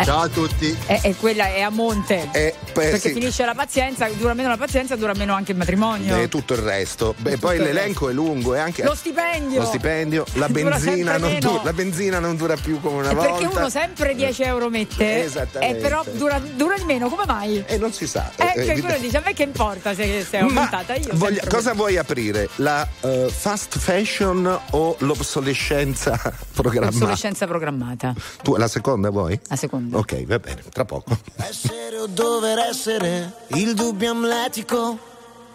Ciao 0.03 0.21
a 0.21 0.27
tutti. 0.29 0.77
E, 0.87 0.99
e 1.03 1.15
quella 1.15 1.47
è 1.53 1.61
a 1.61 1.69
monte. 1.69 2.29
Perché 2.73 2.99
sì. 2.99 3.11
finisce 3.13 3.43
la 3.45 3.53
pazienza, 3.53 4.07
dura 4.09 4.33
meno 4.33 4.49
la 4.49 4.57
pazienza, 4.57 4.95
dura 4.97 5.13
meno 5.13 5.33
anche 5.33 5.51
il 5.51 5.57
matrimonio. 5.57 6.17
E 6.17 6.27
tutto 6.29 6.53
il 6.53 6.59
resto. 6.59 7.13
Beh, 7.17 7.37
poi 7.37 7.57
tutto 7.57 7.69
il 7.69 7.75
l'elenco 7.75 8.09
è 8.09 8.13
lungo 8.13 8.55
e 8.55 8.59
anche 8.59 8.83
Lo 8.83 8.95
stipendio. 8.95 9.59
lo 9.61 9.65
stipendio, 9.67 10.25
la 10.33 10.47
Dura 10.47 10.77
benzina, 10.77 11.17
non 11.17 11.31
meno. 11.31 11.49
du- 11.51 11.59
la 11.63 11.73
benzina 11.73 12.19
non 12.19 12.35
dura 12.37 12.55
più 12.55 12.79
come 12.81 12.97
una 12.99 13.11
E 13.11 13.13
volta. 13.15 13.31
perché 13.33 13.55
uno 13.57 13.69
sempre 13.69 14.15
10 14.15 14.41
euro 14.43 14.69
mette, 14.69 15.23
Esattamente. 15.25 15.77
e 15.77 15.81
però 15.81 16.03
dura, 16.13 16.39
dura 16.39 16.75
di 16.77 16.83
meno, 16.85 17.09
come 17.09 17.23
mai? 17.25 17.63
E 17.67 17.77
non 17.77 17.91
si 17.93 18.07
sa. 18.07 18.31
Eh, 18.37 18.53
Eh, 18.55 18.69
eh, 18.71 18.79
quello 18.81 18.97
dice, 18.97 19.17
a 19.17 19.21
me 19.25 19.33
che 19.33 19.43
importa 19.43 19.93
se, 19.93 20.25
se 20.27 20.37
è 20.37 20.41
aumentata? 20.41 20.95
Io 20.95 21.13
voglia- 21.21 21.43
cosa 21.47 21.73
vuoi 21.73 21.97
aprire? 21.97 22.49
La 22.57 22.87
eh, 23.01 23.29
fast 23.29 23.77
fashion 23.77 24.59
o 24.71 24.95
l'obsolescenza 24.99 26.19
programmata? 26.53 26.95
Obsolescenza 26.95 27.45
programmata. 27.47 28.13
Tu 28.41 28.55
la 28.57 28.67
seconda 28.67 29.09
vuoi? 29.09 29.39
La 29.47 29.55
seconda. 29.55 29.97
Ok, 29.97 30.25
va 30.25 30.39
bene, 30.39 30.63
tra 30.71 30.83
poco. 30.85 31.17
Essere 31.37 31.97
o 31.97 32.07
dover 32.07 32.57
essere 32.59 33.31
il 33.49 33.73
dubbio 33.73 34.11
amletico, 34.11 34.97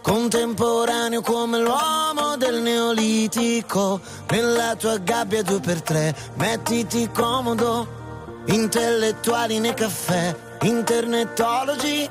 contemporaneo 0.03 1.21
come 1.23 1.59
l'uomo 1.59 2.37
del 2.37 2.63
neolitico. 2.63 4.01
Nella 4.31 4.77
tua 4.77 4.99
gabbia 4.99 5.43
due 5.43 5.61
per 5.61 5.83
tre, 5.83 6.15
mettiti 6.37 7.09
comodo. 7.13 8.05
Intellettuali 8.47 9.59
nei 9.59 9.75
caffè, 9.75 10.33
internetologi, 10.63 12.09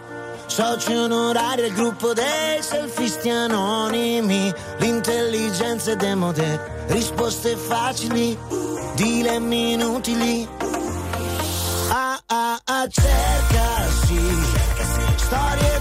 soci 0.48 0.94
onorari 0.94 1.62
del 1.62 1.74
gruppo 1.74 2.14
dei 2.14 2.62
selfisti 2.62 3.30
anonimi, 3.30 4.54
l'intelligenza 4.80 5.92
è 5.92 5.96
demode, 5.96 6.86
risposte 6.88 7.56
facili, 7.56 8.38
dilemmi 8.96 9.74
inutili. 9.74 10.48
Ah 11.90 12.20
ah 12.26 12.60
ah, 12.64 12.88
cercasi, 12.88 14.20
storie 15.18 15.75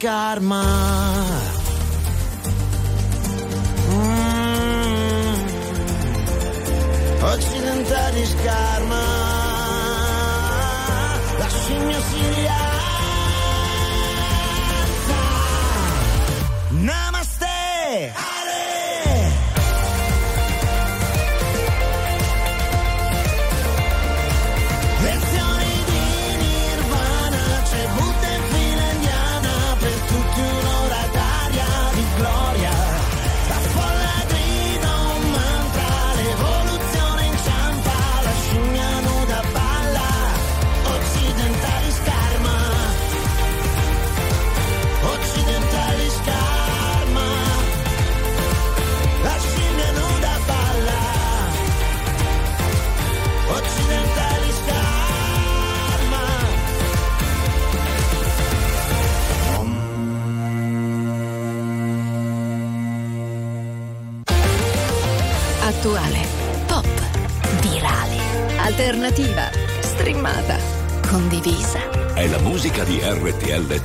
karma. 0.00 0.99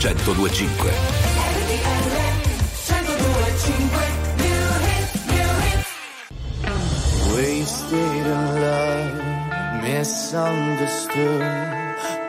1025. 0.05 0.85
Wasted 7.33 7.91
in 7.91 8.61
love, 8.61 9.81
misunderstood. 9.81 11.41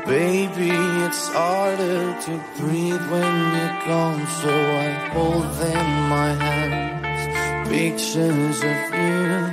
Baby, 0.06 0.70
it's 1.04 1.28
harder 1.28 2.16
to 2.22 2.32
breathe 2.58 3.04
when 3.10 3.34
you're 3.54 3.78
gone, 3.84 4.26
so 4.40 4.48
I 4.48 4.88
hold 5.12 5.48
them 5.60 5.88
my 6.08 6.32
hands. 6.32 7.68
Pictures 7.68 8.58
of 8.72 8.80
you, 9.04 9.52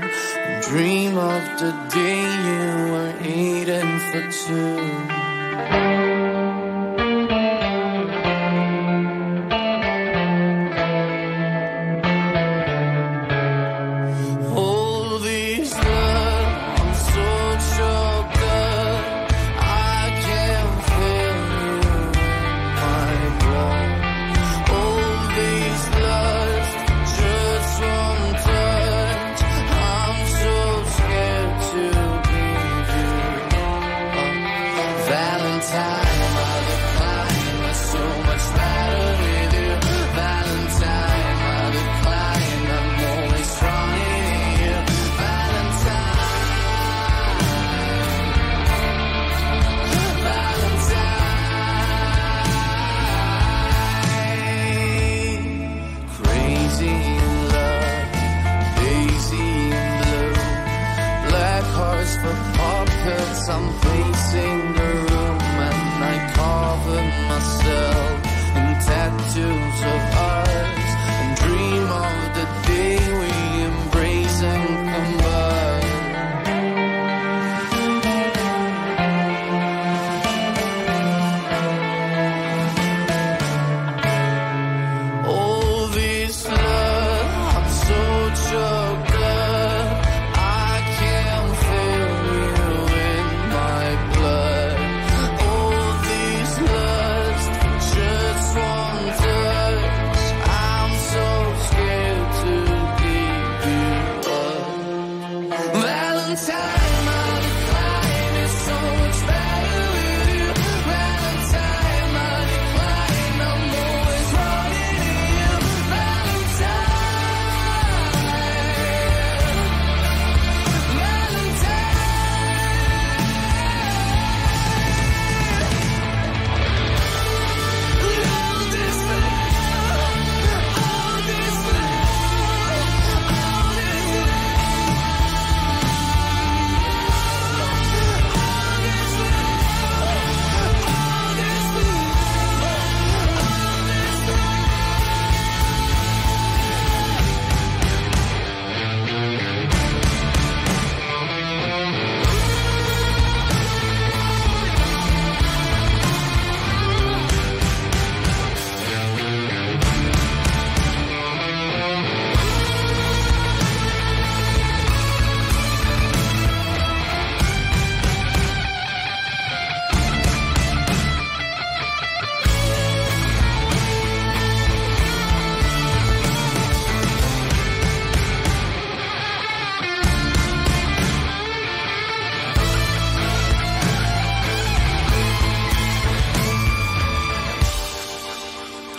dream 0.70 1.18
of 1.18 1.44
the 1.60 1.72
day 1.92 2.24
you 2.48 2.66
were 2.94 3.16
eaten 3.28 3.88
for 4.00 4.24
two. 4.32 5.23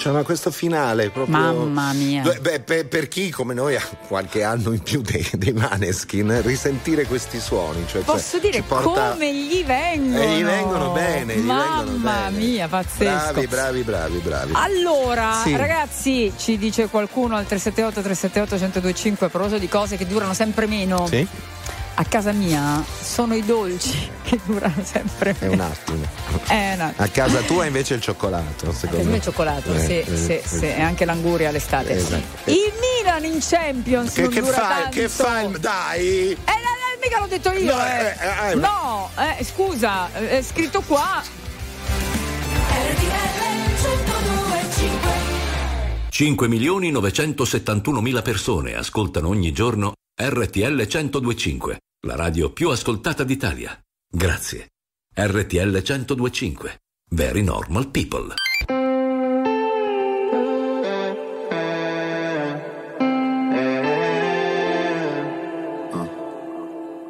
Cioè, 0.05 0.13
ma 0.13 0.23
questo 0.23 0.51
finale 0.51 1.09
proprio. 1.09 1.35
Mamma 1.39 1.95
mia. 1.95 2.21
Beh, 2.39 2.61
per, 2.61 2.87
per 2.87 3.09
chi 3.09 3.31
come 3.31 3.55
noi 3.55 3.75
ha 3.77 3.83
qualche 4.07 4.43
anno 4.43 4.73
in 4.73 4.83
più 4.83 5.01
dei, 5.01 5.27
dei 5.33 5.55
Maneskin, 5.55 6.43
risentire 6.43 7.07
questi 7.07 7.41
suoni. 7.41 7.87
Cioè, 7.87 8.03
Posso 8.03 8.33
cioè, 8.39 8.51
dire 8.51 8.61
porta- 8.61 9.13
come 9.13 9.33
gli 9.35 9.65
vengono? 9.65 10.23
Eh, 10.23 10.37
gli 10.37 10.45
vengono 10.45 10.91
bene, 10.91 11.37
gli 11.37 11.41
Mamma 11.41 11.85
vengono 11.85 11.99
bene. 12.01 12.37
mia, 12.37 12.69
pazzesco. 12.69 13.33
Bravi, 13.33 13.47
bravi, 13.47 13.81
bravi, 13.81 14.19
bravi. 14.19 14.53
Allora, 14.57 15.41
Sì. 15.43 15.57
ragazzi, 15.57 16.31
ci 16.37 16.59
dice 16.59 16.89
qualcuno 16.89 17.37
al 17.37 17.47
378 17.47 18.03
378 18.03 18.57
1025 18.57 19.27
a 19.27 19.31
proposito 19.31 19.59
di 19.59 19.69
cose 19.69 19.97
che 19.97 20.07
durano 20.07 20.35
sempre 20.35 20.67
meno. 20.67 21.07
Sì? 21.07 21.27
A 21.97 22.05
casa 22.05 22.33
mia 22.33 22.85
sono 23.01 23.35
i 23.35 23.45
dolci 23.45 24.11
che 24.25 24.41
durano 24.45 24.83
sempre 24.83 25.37
È 25.39 25.47
un 25.47 25.61
attimo. 25.61 26.05
Eh, 26.49 26.75
no. 26.77 26.93
A 26.97 27.07
casa 27.09 27.41
tua 27.43 27.67
invece 27.67 27.95
il 27.95 28.01
cioccolato, 28.01 28.73
secondo 28.73 29.11
me. 29.11 29.17
il 29.17 29.23
cioccolato, 29.23 29.73
Eh, 29.73 29.79
sì, 29.81 29.99
eh, 30.01 30.17
sì, 30.17 30.33
eh, 30.33 30.43
sì, 30.45 30.65
e 30.65 30.81
anche 30.81 31.05
l'anguria 31.05 31.51
all'estate. 31.51 31.93
Esatto. 31.93 32.51
Il 32.51 32.73
Milan 32.81 33.25
in 33.25 33.39
Champions 33.41 34.13
Che, 34.13 34.23
non 34.23 34.31
che 34.31 34.41
tanto. 34.43 34.89
Che 34.91 35.09
fai? 35.09 35.51
Dai! 35.61 36.31
Eh, 36.33 36.37
no, 36.37 36.53
no, 36.53 36.99
mica 37.01 37.21
l'ho 37.21 37.27
detto 37.27 37.53
io, 37.53 37.75
No, 37.75 37.85
eh. 37.87 38.51
eh, 38.51 38.55
no, 38.57 39.11
eh, 39.39 39.45
scusa, 39.45 40.13
è 40.13 40.43
scritto 40.43 40.81
qua. 40.83 41.23
5 46.09 46.47
milioni 46.49 46.91
971 46.93 48.01
mila 48.01 48.23
persone 48.23 48.75
ascoltano 48.77 49.29
ogni 49.29 49.53
giorno 49.53 49.95
RTL 50.17 50.87
1025, 50.87 51.81
la 52.07 52.15
radio 52.15 52.53
più 52.53 52.71
ascoltata 52.71 53.25
d'Italia. 53.25 53.77
Grazie. 54.09 54.69
RTL 55.13 55.83
1025. 55.83 56.83
Very 57.11 57.43
normal 57.43 57.89
people. 57.91 58.33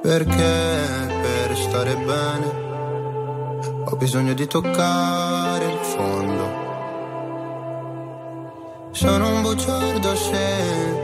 Perché 0.01 1.07
per 1.21 1.57
stare 1.59 1.97
bene 1.97 2.47
ho 3.85 3.97
bisogno 3.97 4.33
di 4.33 4.47
toccare 4.47 5.67
il 5.67 5.79
fondo. 5.79 6.63
Sono 8.93 9.35
un 9.35 9.43
bugiardo 9.43 10.17
se 10.17 11.04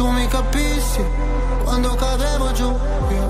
tu 0.00 0.08
mi 0.08 0.26
capissi 0.28 1.04
quando 1.62 1.94
cadevo 1.94 2.50
giù. 2.52 2.70
Io 3.10 3.29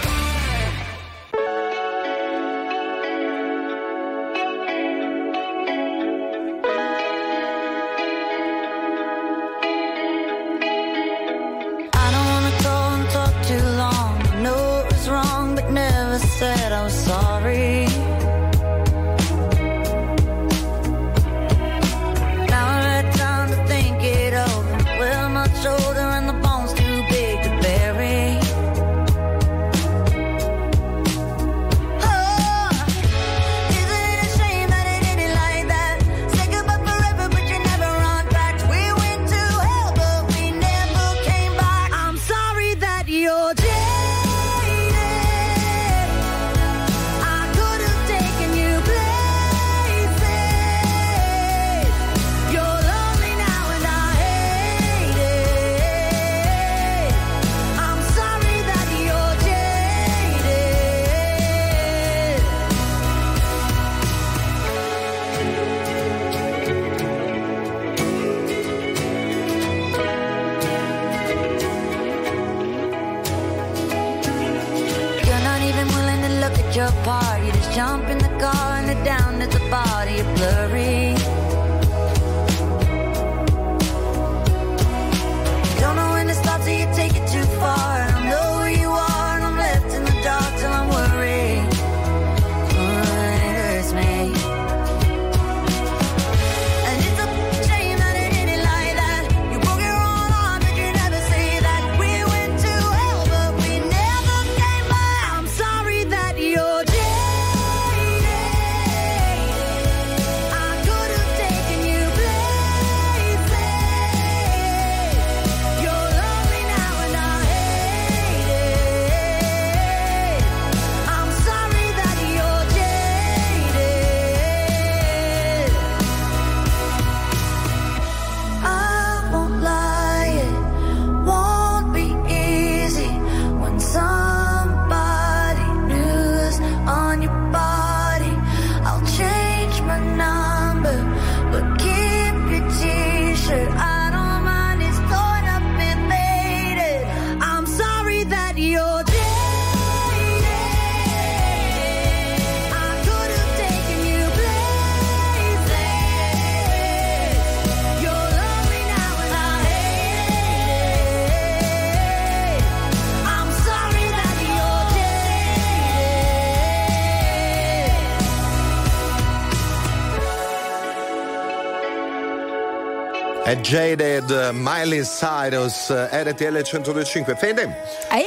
Jaded, 173.71 174.53
Miley 174.53 175.01
Cyrus, 175.05 175.89
RTL 175.89 176.55
1025. 176.55 177.39
Fede, 177.39 177.73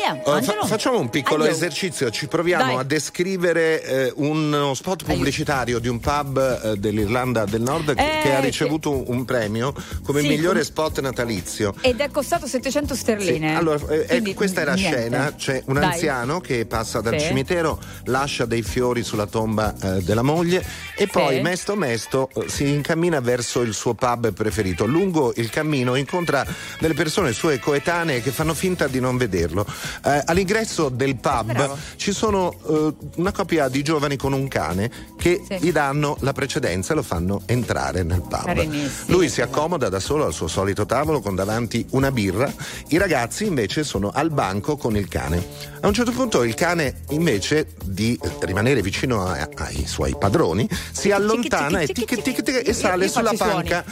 Aia, 0.07 0.39
eh, 0.39 0.43
fa- 0.43 0.67
facciamo 0.67 0.99
un 0.99 1.09
piccolo 1.09 1.45
Aio. 1.45 1.53
esercizio, 1.53 2.11
ci 2.11 2.27
proviamo 2.29 2.65
Dai. 2.73 2.77
a 2.77 2.83
descrivere 2.83 3.83
eh, 3.83 4.13
uno 4.17 4.75
spot 4.75 5.05
pubblicitario 5.05 5.79
di 5.79 5.89
un 5.89 5.99
pub 5.99 6.61
eh, 6.65 6.77
dell'Irlanda 6.77 7.45
del 7.47 7.63
Nord 7.63 7.95
che, 7.95 8.03
Eh, 8.03 8.23
che 8.23 8.35
ha 8.35 8.41
che- 8.41 8.47
ricevuto 8.47 8.91
un, 8.91 9.05
un 9.07 9.25
premio 9.25 9.73
come 10.05 10.21
Sì, 10.21 10.29
migliore 10.29 10.49
come- 10.61 10.65
spot 10.65 11.01
natalizio. 11.01 11.75
Ed 11.81 12.01
è 12.01 12.11
costato 12.11 12.47
700 12.47 12.95
Sì, 12.95 13.01
sterline. 13.01 13.57
allora, 13.57 13.79
eh, 13.89 14.01
eh, 14.01 14.07
Quindi, 14.07 14.35
questa 14.35 14.61
è 14.61 14.65
la 14.65 14.75
niente. 14.75 14.99
scena, 14.99 15.35
c'è 15.35 15.63
un 15.67 15.75
Dai. 15.75 15.85
anziano 15.85 16.41
che 16.41 16.67
passa 16.67 17.01
dal 17.01 17.19
Sì. 17.19 17.27
cimitero, 17.27 17.81
lascia 18.05 18.45
dei 18.45 18.63
fiori 18.63 19.03
sulla 19.03 19.27
tomba 19.27 19.75
eh, 19.81 20.03
della 20.03 20.23
moglie 20.23 20.63
e 20.97 21.07
poi 21.07 21.41
mesto 21.41 21.77
mesto 21.77 22.29
eh, 22.35 22.49
si 22.49 22.69
incammina 22.69 23.21
verso 23.21 23.63
il 23.63 23.73
suo 23.73 23.95
pub 23.95 24.33
preferito. 24.33 24.85
Lungo 24.85 25.33
il 25.37 25.49
cammino 25.51 25.95
incontra 25.95 26.45
delle 26.79 26.95
persone 26.95 27.33
sue 27.33 27.59
coetanee 27.59 28.21
che 28.21 28.31
fanno 28.31 28.53
finta 28.55 28.87
di 28.87 29.01
non 29.01 29.17
vederlo. 29.17 29.65
Eh, 30.05 30.23
all'ingresso 30.27 30.89
del 30.89 31.17
pub 31.17 31.77
ci 31.97 32.13
sono 32.13 32.55
eh, 32.69 32.95
una 33.17 33.33
coppia 33.33 33.69
di 33.69 33.83
giovani 33.83 34.17
con 34.17 34.33
un 34.33 34.49
cane 34.49 34.91
che 35.19 35.43
gli 35.61 35.73
danno 35.73 36.17
la 36.21 36.33
precedenza 36.33 36.93
e 36.93 36.97
lo 36.97 37.03
fanno 37.03 37.43
entrare 37.47 38.03
nel 38.03 38.21
pub. 38.21 38.45
Carinissimo. 38.45 39.17
Lui 39.17 39.29
si 39.29 39.41
accomoda 39.41 39.89
da 39.89 40.01
solo 40.01 40.25
al 40.25 40.33
suo 40.33 40.49
solito 40.49 40.87
tavolo 40.87 41.21
con 41.21 41.35
davanti 41.35 41.87
una 41.91 42.11
birra, 42.11 42.53
i 42.89 42.97
ragazzi 42.99 43.47
invece 43.47 43.85
sono 43.85 44.11
al 44.13 44.31
banco 44.31 44.77
con 44.77 44.97
il 44.97 45.09
cane. 45.09 45.73
A 45.81 45.87
un 45.87 45.93
certo 45.95 46.13
punto 46.13 46.43
il 46.45 46.55
cane 46.55 47.03
invece 47.11 47.69
di 47.85 48.19
rimanere 48.41 48.81
vicino 48.81 49.27
a- 49.27 49.49
ai 49.57 49.87
suoi 49.87 50.17
padroni 50.19 50.69
si 50.93 51.11
allontana 51.11 51.81
e, 51.81 51.87
tic, 51.89 52.23
tic, 52.23 52.43
tic, 52.43 52.63
e 52.69 52.73
sale 52.73 53.09
sulla 53.09 53.33
panca 53.37 53.85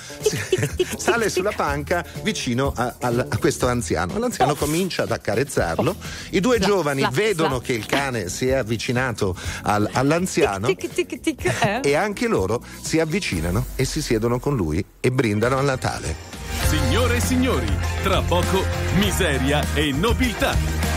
sale 0.97 1.29
sulla 1.29 1.53
panca 1.55 2.05
vicino 2.23 2.73
a, 2.75 2.95
a 3.01 3.39
questo 3.39 3.69
anziano. 3.69 4.19
L'anziano 4.19 4.55
comincia 4.55 5.03
ad 5.03 5.11
accarezzarlo. 5.11 5.92
I 6.31 6.41
due 6.41 6.57
Fla, 6.57 6.67
giovani 6.67 7.01
fla, 7.01 7.11
vedono 7.11 7.57
fla. 7.57 7.67
che 7.67 7.73
il 7.73 7.87
cane 7.87 8.29
si 8.29 8.49
è 8.49 8.55
avvicinato 8.55 9.37
al- 9.63 9.89
all'anziano 9.93 10.67
Tic, 10.67 10.89
tic, 10.93 11.21
tic, 11.21 11.45
eh. 11.63 11.81
e 11.83 11.95
anche 11.95 12.27
loro 12.29 12.63
si 12.81 12.99
avvicinano 13.01 13.67
e 13.77 13.85
si 13.85 14.01
siedono 14.03 14.39
con 14.39 14.57
lui 14.57 14.85
e 15.01 15.11
brindano 15.11 15.59
al 15.59 15.65
Natale. 15.65 16.31
Signore 16.69 17.17
e 17.17 17.21
signori, 17.21 17.67
tra 18.03 18.23
poco 18.23 18.65
miseria 18.99 19.65
e 19.75 19.93
nobiltà. 19.93 20.92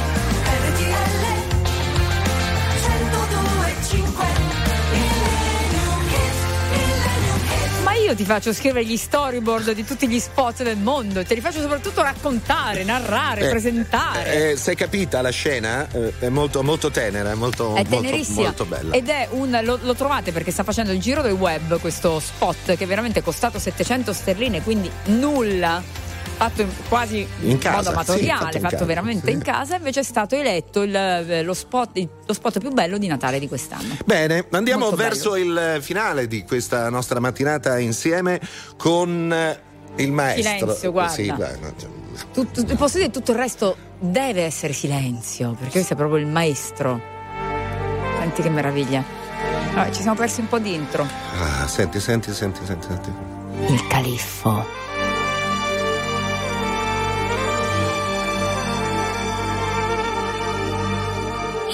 Ti 8.14 8.26
faccio 8.26 8.53
scrivere 8.53 8.86
gli 8.86 8.98
storyboard 8.98 9.72
di 9.72 9.84
tutti 9.84 10.07
gli 10.07 10.19
spot 10.19 10.61
del 10.64 10.77
mondo, 10.77 11.23
te 11.23 11.34
li 11.34 11.41
faccio 11.41 11.60
soprattutto 11.61 12.02
raccontare, 12.02 12.84
narrare, 12.84 13.48
Eh, 13.48 13.49
presentare. 13.49 14.52
Eh, 14.52 14.56
sei 14.57 14.76
capita 14.76 15.22
la 15.22 15.30
scena? 15.32 15.88
Eh, 15.91 16.14
è 16.19 16.30
molto, 16.30 16.61
molto 16.61 16.91
tenera, 16.91 17.32
è 17.32 17.36
molto, 17.36 17.73
È 17.76 17.84
molto, 17.88 18.23
molto 18.34 18.65
bella. 18.65 18.94
ed 18.94 19.07
è 19.10 19.27
un 19.32 19.60
lo, 19.64 19.80
lo 19.82 19.95
trovate 19.95 20.32
perché 20.32 20.52
sta 20.52 20.64
facendo 20.64 20.91
il 20.91 20.99
giro 20.99 21.22
del 21.22 21.32
web 21.34 21.80
questo 21.80 22.19
spot 22.19 22.76
che 22.76 22.86
veramente 22.86 23.19
è 23.19 23.23
costato 23.23 23.57
700 23.57 24.14
sterline, 24.14 24.61
quindi 24.61 24.91
nulla. 25.06 26.03
Fatto 26.38 26.62
in- 26.62 26.70
quasi 26.90 27.26
In 27.41 27.57
casa, 27.57 27.78
modo 27.78 27.90
sì, 27.90 27.94
amatoriale, 27.95 28.40
fatto 28.40 28.45
fatto, 28.52 28.57
in 28.57 28.70
casa, 28.70 28.86
veramente 28.86 29.28
sì. 29.28 29.32
in 29.34 29.41
casa, 29.41 29.76
invece 29.78 29.99
è 30.02 30.03
stato 30.03 30.36
eletto 30.36 30.82
il- 30.82 30.95
eh, 30.95 31.44
lo, 31.44 31.53
spot, 31.53 32.07
lo 32.26 32.34
spot 32.34 32.60
più 32.60 32.72
bello 32.72 32.98
di 32.98 33.07
Natale 33.07 33.40
di 33.40 33.48
quest'anno. 33.48 33.95
Bene, 34.06 34.45
andiamo 34.52 34.82
Molto 34.82 34.95
verso 34.98 35.36
il 35.38 35.78
finale 35.82 36.28
di 36.28 36.44
questa 36.44 36.90
nostra 36.90 37.20
mattinata 37.22 37.80
insieme 37.80 38.40
con 38.78 39.32
eh, 39.32 39.60
il 40.03 40.12
maestro. 40.12 40.52
Silenzio, 40.57 40.91
guarda. 40.91 41.14
Sì, 41.14 41.26
guarda, 41.28 41.74
cioè, 41.80 41.90
Tut- 42.34 42.76
posso 42.76 42.98
dire 42.98 43.10
tutto 43.12 43.32
il 43.32 43.38
resto 43.38 43.76
deve 43.99 44.44
essere 44.44 44.74
silenzio, 44.74 45.52
perché 45.52 45.72
questo 45.72 45.94
è 45.94 45.95
proprio 45.95 46.18
il 46.20 46.28
maestro. 46.28 47.02
Senti 48.20 48.41
che 48.41 48.49
meraviglia. 48.49 49.03
Vabbè, 49.74 49.91
ci 49.91 50.02
siamo 50.02 50.16
persi 50.18 50.40
un 50.41 50.48
po' 50.48 50.60
di 50.60 50.74
intro. 50.74 51.06
ah, 51.40 51.68
senti, 51.68 51.99
senti, 51.99 52.34
senti, 52.34 52.60
senti, 52.66 52.88
senti. 52.88 53.74
Il 53.74 53.88
califfo. 53.88 54.84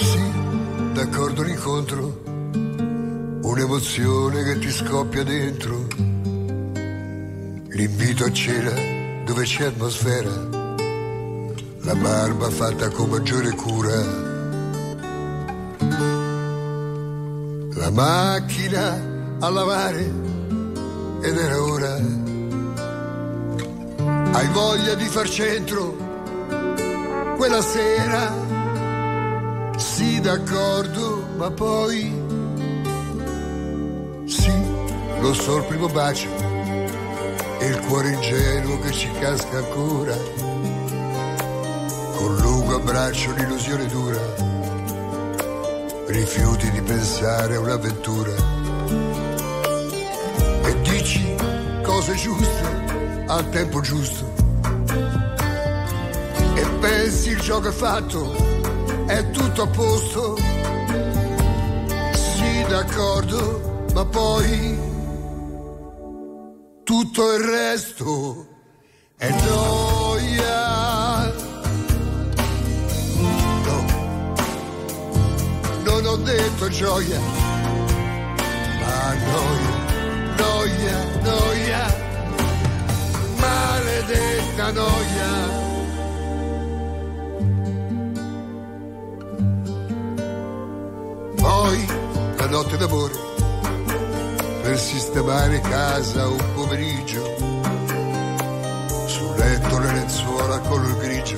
Sì, 0.02 0.32
d'accordo 0.94 1.44
l'incontro, 1.44 2.22
un'emozione 3.42 4.44
che 4.44 4.60
ti 4.60 4.72
scoppia 4.72 5.24
dentro, 5.24 5.88
l'invito 7.70 8.26
a 8.26 8.32
cena 8.32 9.24
dove 9.26 9.44
c'è 9.44 9.66
atmosfera, 9.66 10.50
la 11.84 11.96
barba 11.96 12.50
fatta 12.50 12.90
con 12.90 13.10
maggiore 13.10 13.52
cura, 13.52 14.04
la 17.76 17.90
macchina 17.92 19.10
a 19.40 19.50
lavare. 19.50 20.30
Ed 21.24 21.38
era 21.38 21.62
ora. 21.62 22.00
Hai 24.34 24.48
voglia 24.48 24.96
di 24.96 25.06
far 25.06 25.30
centro. 25.30 25.96
Quella 27.38 27.62
sera? 27.62 28.51
Sì, 29.78 30.20
d'accordo, 30.20 31.28
ma 31.38 31.50
poi. 31.52 32.12
Sì, 34.26 34.52
lo 35.20 35.34
so 35.34 35.58
il 35.58 35.64
primo 35.66 35.88
bacio 35.88 36.30
e 37.60 37.66
il 37.68 37.80
cuore 37.82 38.12
ingenuo 38.12 38.80
che 38.80 38.92
ci 38.92 39.10
casca 39.20 39.58
ancora. 39.58 40.16
Con 42.16 42.36
lungo 42.38 42.76
abbraccio 42.76 43.34
l'illusione 43.34 43.86
dura. 43.88 44.20
Rifiuti 46.08 46.72
di 46.72 46.82
pensare 46.82 47.56
a 47.56 47.60
un'avventura. 47.60 48.32
E 50.64 50.82
dici 50.82 51.36
cose 51.84 52.16
giuste 52.16 53.26
al 53.28 53.50
tempo 53.50 53.82
giusto. 53.82 54.26
E 56.56 56.66
pensi 56.80 57.30
il 57.30 57.40
gioco 57.40 57.70
è 57.70 57.72
fatto 57.72 58.51
è 59.12 59.30
tutto 59.32 59.64
a 59.64 59.68
posto. 59.68 60.38
Sì, 62.14 62.66
d'accordo, 62.70 63.86
ma 63.94 64.06
poi 64.06 64.80
tutto 66.84 67.34
il 67.34 67.44
resto 67.44 68.48
è 69.18 69.30
noia. 69.30 70.60
No, 73.66 73.86
non 75.84 76.06
ho 76.06 76.16
detto 76.18 76.70
gioia, 76.70 77.20
ma 78.80 79.14
noia, 79.30 79.76
noia, 80.38 80.98
noia, 81.22 81.96
maledetta 83.36 84.72
noia. 84.72 85.61
Notte 92.72 92.78
d'amore 92.78 93.14
per 94.62 94.80
sistemare 94.80 95.60
casa 95.62 96.28
un 96.28 96.54
pomeriggio. 96.54 97.24
Sul 99.08 99.36
letto 99.36 99.80
le 99.80 99.94
lenzuola 99.94 100.60
color 100.60 100.98
grigio. 100.98 101.38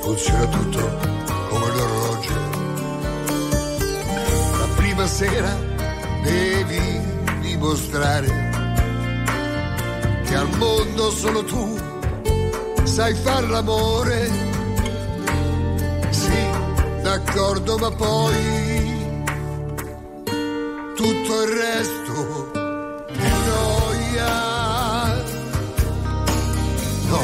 Funziona 0.00 0.46
tutto 0.46 0.98
come 1.48 1.66
l'orologio. 1.66 2.32
La 4.58 4.68
prima 4.76 5.06
sera 5.06 5.58
devi 6.22 7.00
dimostrare 7.40 8.50
che 10.24 10.34
al 10.34 10.56
mondo 10.56 11.10
solo 11.10 11.44
tu 11.44 11.78
sai 12.84 13.14
far 13.14 13.48
l'amore. 13.48 14.30
Sì, 16.10 16.46
d'accordo, 17.02 17.76
ma 17.78 17.90
poi 17.90 18.69
tutto 21.00 21.42
il 21.44 21.48
resto 21.48 22.52
è 23.06 23.30
noia. 23.46 24.34
No, 27.08 27.22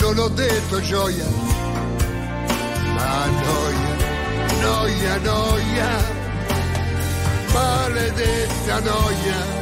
non 0.00 0.18
ho 0.18 0.28
detto 0.30 0.80
gioia, 0.80 1.26
ma 2.96 3.26
noia, 3.26 3.94
noia, 4.62 5.18
noia, 5.18 5.90
maledetta 7.52 8.80
noia. 8.80 9.60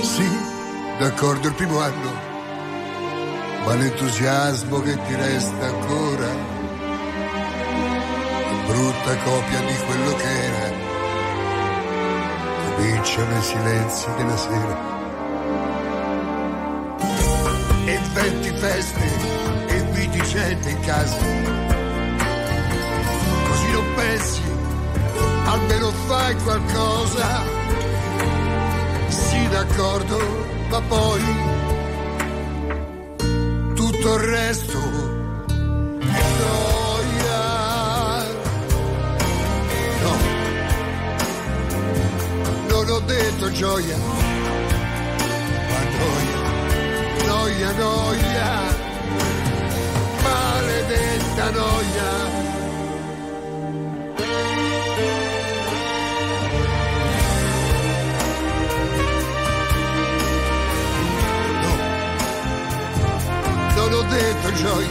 Sì, 0.00 0.28
d'accordo 1.00 1.48
il 1.48 1.54
primo 1.54 1.80
anno, 1.80 2.11
ma 3.72 3.78
l'entusiasmo 3.78 4.80
che 4.80 5.02
ti 5.02 5.14
resta 5.14 5.64
ancora 5.64 6.28
è 6.28 6.36
brutta 8.66 9.16
copia 9.24 9.60
di 9.60 9.74
quello 9.86 10.14
che 10.16 10.44
era. 10.44 10.70
Cominciano 12.76 13.38
i 13.38 13.42
silenzi 13.42 14.06
della 14.18 14.36
sera. 14.36 14.76
E 17.86 17.94
inventi 17.94 18.50
feste 18.58 19.06
e 19.68 19.76
inviti 19.78 20.22
gente 20.22 20.68
in 20.68 20.80
casa. 20.80 21.16
Così 23.48 23.70
non 23.72 23.94
pensi, 23.94 24.42
almeno 25.46 25.90
fai 26.08 26.36
qualcosa. 26.42 27.40
Sì, 29.08 29.48
d'accordo, 29.48 30.18
ma 30.68 30.82
poi 30.82 31.51
resto 34.24 34.78
è 35.98 36.22
noia. 36.38 37.40
No, 40.02 40.14
non 42.68 42.90
ho 42.90 43.00
detto 43.00 43.50
gioia, 43.52 43.96
ma 45.68 45.80
noia, 45.98 46.40
noia, 47.26 47.72
noia, 47.72 48.50
maledetta 50.22 51.50
noia. 51.50 52.31
Gioia, 64.54 64.88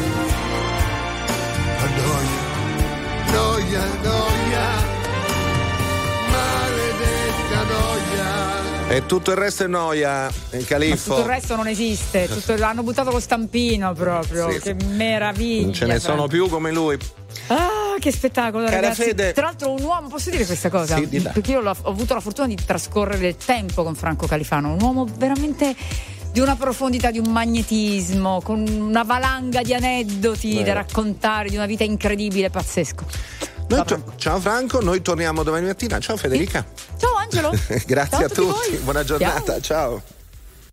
ma 1.78 1.88
noia, 1.96 3.32
noia, 3.32 3.86
noia, 4.02 4.68
maledetta 6.30 7.64
noia. 7.64 8.90
E 8.90 9.06
tutto 9.06 9.32
il 9.32 9.38
resto 9.38 9.64
è 9.64 9.68
noia, 9.68 10.30
il 10.52 10.66
califfo. 10.66 11.16
Tutto 11.16 11.22
il 11.22 11.34
resto 11.34 11.56
non 11.56 11.68
esiste, 11.68 12.28
tutto- 12.34 12.56
l'hanno 12.56 12.84
buttato 12.84 13.12
lo 13.12 13.20
stampino 13.20 13.94
proprio. 13.94 14.52
Sì, 14.52 14.60
che 14.60 14.76
meraviglia. 14.86 15.64
Non 15.64 15.74
ce 15.74 15.86
ne 15.86 16.00
sono 16.00 16.28
più 16.28 16.48
come 16.50 16.72
lui. 16.72 16.98
Ah, 17.48 17.96
che 18.00 18.12
spettacolo, 18.12 18.66
Cara 18.66 18.82
ragazzi. 18.82 19.04
Fede. 19.04 19.32
Tra 19.34 19.46
l'altro, 19.46 19.72
un 19.72 19.82
uomo, 19.84 20.08
posso 20.10 20.30
dire 20.30 20.46
questa 20.46 20.70
cosa? 20.70 20.98
Sì. 20.98 21.08
Perché 21.08 21.52
io 21.52 21.62
ho 21.62 21.76
avuto 21.90 22.14
la 22.14 22.20
fortuna 22.20 22.48
di 22.48 22.56
trascorrere 22.56 23.20
del 23.20 23.38
tempo 23.38 23.84
con 23.84 23.96
Franco 23.96 24.28
Califano, 24.28 24.74
un 24.74 24.82
uomo 24.82 25.06
veramente 25.18 25.74
di 26.32 26.40
una 26.40 26.56
profondità, 26.56 27.12
di 27.12 27.20
un 27.20 27.32
magnetismo, 27.32 28.42
con 28.42 28.66
una 28.68 29.04
valanga 29.04 29.62
di 29.62 29.74
aneddoti 29.74 30.54
Vero. 30.54 30.66
da 30.66 30.74
raccontare, 30.74 31.50
di 31.50 31.56
una 31.56 31.66
vita 31.66 31.84
incredibile, 31.84 32.50
pazzesco. 32.50 33.06
To- 33.68 34.14
ciao 34.18 34.40
Franco, 34.40 34.82
noi 34.82 35.02
torniamo 35.02 35.44
domani 35.44 35.66
mattina. 35.68 35.98
Ciao 36.00 36.18
Federica. 36.18 36.66
Ciao 36.98 37.16
Angelo. 37.16 37.52
Grazie 37.88 38.18
Ciao 38.18 38.26
a 38.26 38.30
tutti 38.30 38.72
voi. 38.72 38.80
buona 38.84 39.04
giornata, 39.04 39.60
ciao. 39.62 40.02